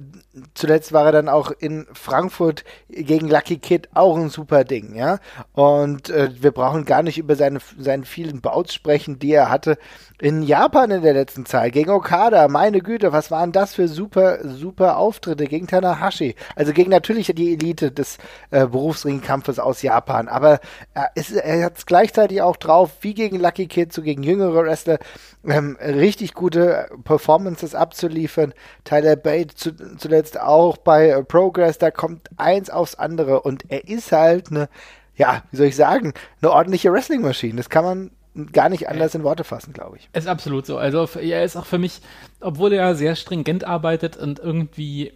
zuletzt 0.55 0.93
war 0.93 1.07
er 1.07 1.13
dann 1.13 1.29
auch 1.29 1.51
in 1.51 1.87
Frankfurt 1.93 2.65
gegen 2.89 3.29
Lucky 3.29 3.59
Kid 3.59 3.89
auch 3.95 4.17
ein 4.17 4.31
super 4.31 4.65
Ding, 4.65 4.95
ja. 4.95 5.19
Und 5.53 6.11
äh, 6.11 6.31
wir 6.41 6.51
brauchen 6.51 6.85
gar 6.85 7.03
nicht 7.03 7.19
über 7.19 7.37
seine, 7.37 7.59
seine 7.79 8.05
vielen 8.05 8.41
Bouts 8.41 8.73
sprechen, 8.73 9.19
die 9.19 9.33
er 9.33 9.51
hatte 9.51 9.79
in 10.19 10.43
Japan 10.43 10.91
in 10.91 11.03
der 11.03 11.13
letzten 11.13 11.45
Zeit, 11.45 11.75
gegen 11.75 11.91
Okada, 11.91 12.49
meine 12.49 12.81
Güte, 12.81 13.13
was 13.13 13.31
waren 13.31 13.53
das 13.53 13.75
für 13.75 13.87
super, 13.87 14.39
super 14.49 14.97
Auftritte 14.97 15.45
gegen 15.45 15.67
Tanahashi. 15.67 16.35
Also 16.55 16.73
gegen 16.73 16.91
natürlich 16.91 17.33
die 17.35 17.53
Elite 17.53 17.93
des 17.93 18.17
äh, 18.51 18.67
Berufsringkampfes 18.67 19.59
aus 19.59 19.83
Japan, 19.83 20.29
aber 20.29 20.61
er, 20.95 21.11
er 21.15 21.65
hat 21.65 21.79
es 21.79 21.87
gleichzeitig 21.87 22.43
auch 22.43 22.57
drauf, 22.57 22.93
wie 23.01 23.15
gegen 23.15 23.39
Lucky 23.39 23.67
Kid, 23.67 23.93
so 23.93 24.03
gegen 24.03 24.23
jüngere 24.23 24.65
Wrestler, 24.65 24.99
ähm, 25.45 25.77
richtig 25.81 26.35
gute 26.35 26.89
Performances 27.05 27.75
abzuliefern. 27.75 28.55
Tyler 28.85 29.17
Bate 29.17 29.55
zu, 29.55 29.73
zuletzt 29.97 30.41
auch 30.41 30.77
bei 30.77 31.11
äh, 31.11 31.23
Progress, 31.23 31.79
da 31.79 31.91
kommt 31.91 32.29
eins 32.37 32.71
aufs 32.71 32.95
andere 32.95 33.41
und 33.41 33.65
er 33.71 33.89
ist 33.89 34.13
halt 34.13 34.51
eine 34.51 34.69
ja, 35.17 35.43
wie 35.51 35.57
soll 35.57 35.67
ich 35.67 35.77
sagen, 35.77 36.13
eine 36.43 36.53
ordentliche 36.53 36.93
Wrestling-Maschine. 36.93 37.57
Das 37.57 37.71
kann 37.71 37.85
man 37.85 38.11
gar 38.53 38.69
nicht 38.69 38.89
anders 38.89 39.15
in 39.15 39.25
Worte 39.25 39.45
fassen, 39.45 39.73
glaube 39.73 39.97
ich. 39.97 40.09
Ist 40.13 40.29
absolut 40.29 40.67
so. 40.67 40.79
Also 40.79 41.09
er 41.19 41.45
ist 41.45 41.57
auch 41.57 41.67
für 41.67 41.79
mich, 41.79 42.01
obwohl 42.41 42.73
er 42.73 42.95
sehr 42.95 43.17
stringent 43.17 43.65
arbeitet 43.65 44.17
und 44.17 44.39
irgendwie 44.39 45.13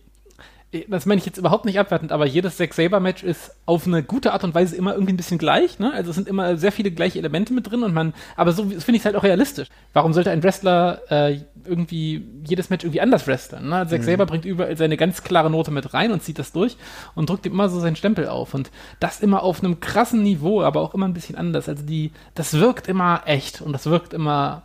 das 0.88 1.04
meine 1.04 1.18
ich 1.18 1.26
jetzt 1.26 1.38
überhaupt 1.38 1.64
nicht 1.64 1.80
abwertend, 1.80 2.12
aber 2.12 2.26
jedes 2.26 2.56
Zack 2.56 2.74
Saber-Match 2.74 3.24
ist 3.24 3.56
auf 3.66 3.88
eine 3.88 4.04
gute 4.04 4.32
Art 4.32 4.44
und 4.44 4.54
Weise 4.54 4.76
immer 4.76 4.92
irgendwie 4.92 5.12
ein 5.12 5.16
bisschen 5.16 5.38
gleich, 5.38 5.80
ne? 5.80 5.92
Also 5.92 6.10
es 6.10 6.16
sind 6.16 6.28
immer 6.28 6.56
sehr 6.56 6.70
viele 6.70 6.92
gleiche 6.92 7.18
Elemente 7.18 7.52
mit 7.52 7.68
drin 7.68 7.82
und 7.82 7.92
man, 7.92 8.14
aber 8.36 8.52
so 8.52 8.62
finde 8.64 8.92
ich 8.92 8.98
es 8.98 9.04
halt 9.04 9.16
auch 9.16 9.24
realistisch. 9.24 9.68
Warum 9.94 10.12
sollte 10.12 10.30
ein 10.30 10.44
Wrestler 10.44 11.00
äh, 11.10 11.40
irgendwie 11.64 12.24
jedes 12.44 12.70
Match 12.70 12.84
irgendwie 12.84 13.00
anders 13.00 13.26
wresteln? 13.26 13.68
Ne? 13.68 13.84
Zack 13.88 14.02
mhm. 14.02 14.04
Saber 14.04 14.26
bringt 14.26 14.44
überall 14.44 14.76
seine 14.76 14.96
ganz 14.96 15.24
klare 15.24 15.50
Note 15.50 15.72
mit 15.72 15.92
rein 15.92 16.12
und 16.12 16.22
zieht 16.22 16.38
das 16.38 16.52
durch 16.52 16.76
und 17.16 17.28
drückt 17.28 17.46
immer 17.46 17.68
so 17.68 17.80
seinen 17.80 17.96
Stempel 17.96 18.28
auf 18.28 18.54
und 18.54 18.70
das 19.00 19.20
immer 19.20 19.42
auf 19.42 19.64
einem 19.64 19.80
krassen 19.80 20.22
Niveau, 20.22 20.62
aber 20.62 20.82
auch 20.82 20.94
immer 20.94 21.08
ein 21.08 21.14
bisschen 21.14 21.36
anders. 21.36 21.68
Also 21.68 21.82
die, 21.84 22.12
das 22.36 22.54
wirkt 22.54 22.86
immer 22.86 23.22
echt 23.24 23.60
und 23.60 23.72
das 23.72 23.86
wirkt 23.86 24.14
immer, 24.14 24.62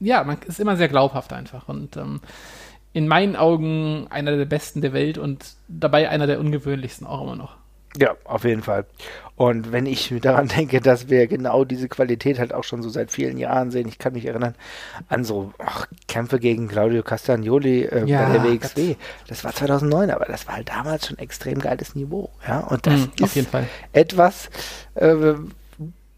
ja, 0.00 0.24
man 0.24 0.38
ist 0.44 0.58
immer 0.58 0.76
sehr 0.76 0.88
glaubhaft 0.88 1.32
einfach 1.32 1.68
und 1.68 1.96
ähm, 1.96 2.20
in 2.92 3.06
meinen 3.06 3.36
Augen 3.36 4.06
einer 4.10 4.36
der 4.36 4.44
besten 4.44 4.80
der 4.80 4.92
Welt 4.92 5.18
und 5.18 5.54
dabei 5.68 6.08
einer 6.08 6.26
der 6.26 6.40
ungewöhnlichsten 6.40 7.06
auch 7.06 7.22
immer 7.22 7.36
noch. 7.36 7.56
Ja, 7.96 8.14
auf 8.24 8.44
jeden 8.44 8.62
Fall. 8.62 8.86
Und 9.34 9.72
wenn 9.72 9.86
ich 9.86 10.14
daran 10.22 10.48
denke, 10.48 10.80
dass 10.80 11.08
wir 11.08 11.26
genau 11.26 11.64
diese 11.64 11.88
Qualität 11.88 12.38
halt 12.38 12.52
auch 12.52 12.64
schon 12.64 12.82
so 12.82 12.88
seit 12.88 13.10
vielen 13.10 13.38
Jahren 13.38 13.70
sehen, 13.70 13.88
ich 13.88 13.98
kann 13.98 14.12
mich 14.12 14.26
erinnern 14.26 14.54
an 15.08 15.24
so 15.24 15.52
ach, 15.58 15.86
Kämpfe 16.06 16.38
gegen 16.38 16.68
Claudio 16.68 17.02
Castagnoli 17.02 17.84
äh, 17.84 18.04
ja, 18.06 18.26
bei 18.26 18.32
der 18.32 18.44
WXW. 18.44 18.96
Das 19.28 19.42
war 19.44 19.52
2009, 19.52 20.10
aber 20.10 20.26
das 20.26 20.46
war 20.46 20.56
halt 20.56 20.68
damals 20.68 21.06
schon 21.06 21.18
extrem 21.18 21.58
geiles 21.58 21.94
Niveau. 21.94 22.30
Ja, 22.46 22.60
und 22.60 22.86
das 22.86 23.00
mhm, 23.00 23.24
ist 23.24 23.48
etwas, 23.92 24.50
äh, 24.94 25.34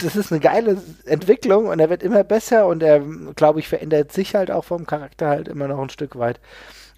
das 0.04 0.16
ist 0.16 0.32
eine 0.32 0.40
geile 0.40 0.76
Entwicklung 1.04 1.66
und 1.66 1.80
er 1.80 1.90
wird 1.90 2.02
immer 2.02 2.25
besser 2.25 2.66
und 2.66 2.82
er, 2.82 3.00
glaube 3.35 3.61
ich, 3.61 3.68
verändert 3.68 4.12
sich 4.12 4.35
halt 4.35 4.50
auch 4.50 4.64
vom 4.64 4.87
Charakter 4.87 5.28
halt 5.28 5.49
immer 5.49 5.68
noch 5.68 5.80
ein 5.80 5.90
Stück 5.90 6.18
weit. 6.18 6.40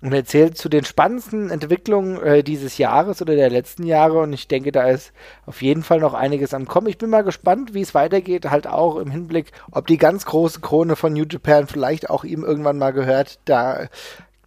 Und 0.05 0.13
er 0.13 0.27
zählt 0.27 0.59
zu 0.59 0.69
den 0.69 0.85
spannendsten 0.85 1.51
Entwicklungen 1.51 2.23
äh, 2.23 2.43
dieses 2.43 2.77
Jahres 2.77 3.23
oder 3.23 3.37
der 3.37 3.49
letzten 3.49 3.85
Jahre 3.85 4.19
und 4.19 4.35
ich 4.35 4.49
denke, 4.49 4.71
da 4.71 4.87
ist 4.91 5.13
auf 5.47 5.63
jeden 5.63 5.83
Fall 5.83 5.99
noch 5.99 6.13
einiges 6.13 6.53
am 6.53 6.67
Kommen. 6.67 6.89
Ich 6.89 6.99
bin 6.99 7.09
mal 7.09 7.25
gespannt, 7.25 7.73
wie 7.73 7.81
es 7.81 7.95
weitergeht, 7.95 8.51
halt 8.51 8.67
auch 8.67 8.97
im 8.97 9.11
Hinblick, 9.11 9.53
ob 9.71 9.87
die 9.87 9.97
ganz 9.97 10.27
große 10.27 10.61
Krone 10.61 10.95
von 10.95 11.15
New 11.15 11.25
Japan 11.25 11.69
vielleicht 11.69 12.11
auch 12.11 12.25
ihm 12.25 12.45
irgendwann 12.45 12.77
mal 12.77 12.93
gehört. 12.93 13.39
Da 13.47 13.89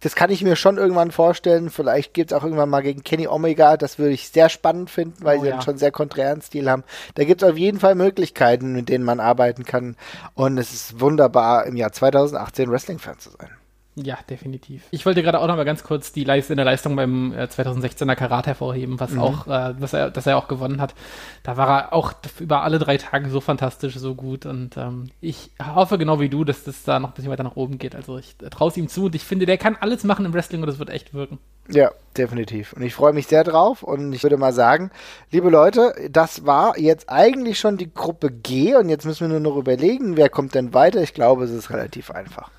das 0.00 0.14
kann 0.14 0.30
ich 0.30 0.42
mir 0.42 0.56
schon 0.56 0.78
irgendwann 0.78 1.10
vorstellen. 1.10 1.70
Vielleicht 1.70 2.14
gibt 2.14 2.32
es 2.32 2.38
auch 2.38 2.44
irgendwann 2.44 2.70
mal 2.70 2.82
gegen 2.82 3.02
Kenny 3.02 3.26
Omega. 3.26 3.76
Das 3.76 3.98
würde 3.98 4.12
ich 4.12 4.28
sehr 4.28 4.48
spannend 4.48 4.90
finden, 4.90 5.24
weil 5.24 5.38
oh, 5.38 5.42
sie 5.42 5.48
ja. 5.48 5.62
schon 5.62 5.78
sehr 5.78 5.92
konträren 5.92 6.40
Stil 6.40 6.70
haben. 6.70 6.84
Da 7.14 7.24
gibt 7.24 7.42
es 7.42 7.48
auf 7.48 7.56
jeden 7.56 7.80
Fall 7.80 7.94
Möglichkeiten, 7.94 8.72
mit 8.72 8.88
denen 8.88 9.04
man 9.04 9.20
arbeiten 9.20 9.64
kann. 9.64 9.96
Und 10.34 10.58
es 10.58 10.72
ist 10.72 11.00
wunderbar, 11.00 11.66
im 11.66 11.76
Jahr 11.76 11.92
2018 11.92 12.70
Wrestling-Fan 12.70 13.18
zu 13.18 13.30
sein. 13.30 13.57
Ja, 14.04 14.18
definitiv. 14.30 14.84
Ich 14.92 15.04
wollte 15.06 15.22
gerade 15.22 15.40
auch 15.40 15.48
noch 15.48 15.56
mal 15.56 15.64
ganz 15.64 15.82
kurz 15.82 16.12
die 16.12 16.22
Leist 16.22 16.50
in 16.50 16.56
der 16.56 16.64
Leistung 16.64 16.94
beim 16.94 17.32
äh, 17.32 17.44
2016er 17.44 18.14
Karat 18.14 18.46
hervorheben, 18.46 19.00
was 19.00 19.12
mhm. 19.12 19.20
auch, 19.20 19.46
äh, 19.48 19.74
was 19.78 19.92
er, 19.92 20.10
dass 20.10 20.26
er 20.26 20.36
auch 20.36 20.46
gewonnen 20.46 20.80
hat. 20.80 20.94
Da 21.42 21.56
war 21.56 21.68
er 21.68 21.92
auch 21.92 22.12
über 22.38 22.62
alle 22.62 22.78
drei 22.78 22.96
Tage 22.96 23.28
so 23.28 23.40
fantastisch, 23.40 23.96
so 23.96 24.14
gut 24.14 24.46
und 24.46 24.76
ähm, 24.76 25.10
ich 25.20 25.50
hoffe 25.74 25.98
genau 25.98 26.20
wie 26.20 26.28
du, 26.28 26.44
dass 26.44 26.62
das 26.62 26.84
da 26.84 27.00
noch 27.00 27.10
ein 27.10 27.14
bisschen 27.14 27.30
weiter 27.30 27.42
nach 27.42 27.56
oben 27.56 27.78
geht. 27.78 27.96
Also 27.96 28.18
ich 28.18 28.36
äh, 28.40 28.50
traue 28.50 28.68
es 28.68 28.76
ihm 28.76 28.88
zu 28.88 29.06
und 29.06 29.14
ich 29.16 29.24
finde, 29.24 29.46
der 29.46 29.58
kann 29.58 29.76
alles 29.80 30.04
machen 30.04 30.24
im 30.24 30.32
Wrestling 30.32 30.60
und 30.60 30.68
das 30.68 30.78
wird 30.78 30.90
echt 30.90 31.12
wirken. 31.12 31.38
Ja, 31.68 31.90
definitiv. 32.16 32.72
Und 32.74 32.82
ich 32.82 32.94
freue 32.94 33.12
mich 33.12 33.26
sehr 33.26 33.44
drauf 33.44 33.82
und 33.82 34.12
ich 34.12 34.22
würde 34.22 34.36
mal 34.36 34.52
sagen, 34.52 34.90
liebe 35.30 35.50
Leute, 35.50 35.94
das 36.10 36.46
war 36.46 36.78
jetzt 36.78 37.10
eigentlich 37.10 37.58
schon 37.58 37.76
die 37.76 37.92
Gruppe 37.92 38.30
G 38.30 38.76
und 38.76 38.88
jetzt 38.88 39.04
müssen 39.04 39.28
wir 39.28 39.40
nur 39.40 39.52
noch 39.52 39.58
überlegen, 39.58 40.16
wer 40.16 40.28
kommt 40.28 40.54
denn 40.54 40.72
weiter. 40.72 41.02
Ich 41.02 41.14
glaube, 41.14 41.44
es 41.44 41.50
ist 41.50 41.70
relativ 41.70 42.10
einfach. 42.10 42.50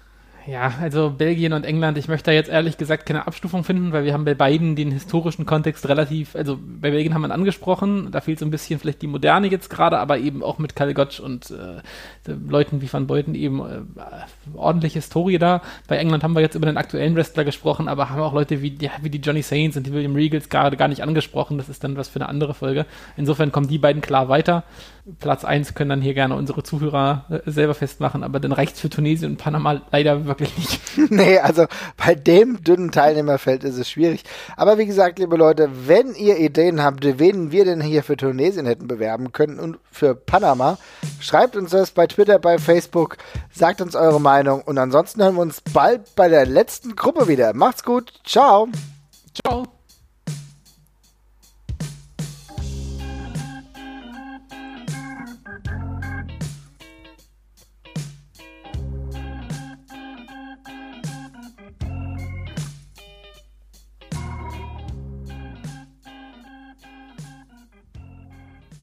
Ja, 0.47 0.73
also 0.81 1.11
Belgien 1.11 1.53
und 1.53 1.63
England, 1.63 1.97
ich 1.97 2.07
möchte 2.07 2.31
da 2.31 2.31
jetzt 2.31 2.49
ehrlich 2.49 2.77
gesagt 2.77 3.05
keine 3.05 3.27
Abstufung 3.27 3.63
finden, 3.63 3.91
weil 3.91 4.05
wir 4.05 4.13
haben 4.13 4.25
bei 4.25 4.33
beiden 4.33 4.75
den 4.75 4.91
historischen 4.91 5.45
Kontext 5.45 5.87
relativ, 5.87 6.35
also 6.35 6.57
bei 6.57 6.91
Belgien 6.91 7.13
haben 7.13 7.21
wir 7.21 7.27
ihn 7.27 7.33
angesprochen, 7.33 8.09
da 8.11 8.21
fehlt 8.21 8.39
so 8.39 8.45
ein 8.45 8.51
bisschen 8.51 8.79
vielleicht 8.79 9.01
die 9.01 9.07
Moderne 9.07 9.47
jetzt 9.47 9.69
gerade, 9.69 9.99
aber 9.99 10.17
eben 10.17 10.41
auch 10.41 10.57
mit 10.57 10.75
Karl 10.75 10.93
Gotch 10.93 11.19
und 11.19 11.51
äh, 11.51 12.31
Leuten 12.47 12.81
wie 12.81 12.91
Van 12.91 13.05
Beuten 13.05 13.35
eben 13.35 13.59
äh, 13.59 13.81
ordentliche 14.55 14.95
Historie 14.95 15.37
da. 15.37 15.61
Bei 15.87 15.97
England 15.97 16.23
haben 16.23 16.33
wir 16.33 16.41
jetzt 16.41 16.55
über 16.55 16.65
den 16.65 16.77
aktuellen 16.77 17.15
Wrestler 17.15 17.43
gesprochen, 17.43 17.87
aber 17.87 18.09
haben 18.09 18.21
auch 18.21 18.33
Leute 18.33 18.61
wie, 18.61 18.75
ja, 18.79 18.91
wie 19.01 19.09
die 19.09 19.19
Johnny 19.19 19.41
Saints 19.41 19.77
und 19.77 19.85
die 19.85 19.93
William 19.93 20.15
Regals 20.15 20.49
gerade 20.49 20.77
gar 20.77 20.87
nicht 20.87 21.03
angesprochen, 21.03 21.57
das 21.57 21.69
ist 21.69 21.83
dann 21.83 21.97
was 21.97 22.07
für 22.07 22.19
eine 22.19 22.29
andere 22.29 22.53
Folge. 22.53 22.85
Insofern 23.17 23.51
kommen 23.51 23.67
die 23.67 23.77
beiden 23.77 24.01
klar 24.01 24.29
weiter. 24.29 24.63
Platz 25.19 25.45
1 25.45 25.73
können 25.73 25.89
dann 25.89 26.01
hier 26.01 26.13
gerne 26.13 26.35
unsere 26.35 26.63
Zuhörer 26.63 27.25
äh, 27.29 27.49
selber 27.49 27.73
festmachen, 27.73 28.23
aber 28.23 28.39
dann 28.39 28.51
reicht 28.51 28.75
es 28.75 28.81
für 28.81 28.89
Tunesien 28.89 29.31
und 29.31 29.37
Panama 29.37 29.81
leider 29.91 30.25
wirklich 30.25 30.55
nicht. 30.57 30.81
nee, 31.11 31.39
also 31.39 31.65
bei 31.97 32.15
dem 32.15 32.63
dünnen 32.63 32.91
Teilnehmerfeld 32.91 33.63
ist 33.63 33.77
es 33.77 33.89
schwierig. 33.89 34.23
Aber 34.57 34.77
wie 34.77 34.85
gesagt, 34.85 35.19
liebe 35.19 35.37
Leute, 35.37 35.69
wenn 35.87 36.15
ihr 36.15 36.37
Ideen 36.37 36.83
habt, 36.83 37.05
wen 37.19 37.51
wir 37.51 37.65
denn 37.65 37.81
hier 37.81 38.03
für 38.03 38.17
Tunesien 38.17 38.65
hätten 38.65 38.87
bewerben 38.87 39.31
können 39.31 39.59
und 39.59 39.77
für 39.91 40.15
Panama, 40.15 40.77
schreibt 41.19 41.55
uns 41.55 41.71
das 41.71 41.91
bei 41.91 42.07
Twitter, 42.07 42.39
bei 42.39 42.57
Facebook, 42.57 43.17
sagt 43.51 43.81
uns 43.81 43.95
eure 43.95 44.21
Meinung 44.21 44.61
und 44.61 44.77
ansonsten 44.77 45.23
hören 45.23 45.35
wir 45.35 45.41
uns 45.41 45.61
bald 45.73 46.15
bei 46.15 46.27
der 46.29 46.45
letzten 46.45 46.95
Gruppe 46.95 47.27
wieder. 47.27 47.53
Macht's 47.53 47.83
gut, 47.83 48.13
ciao. 48.25 48.67
Ciao. 49.33 49.78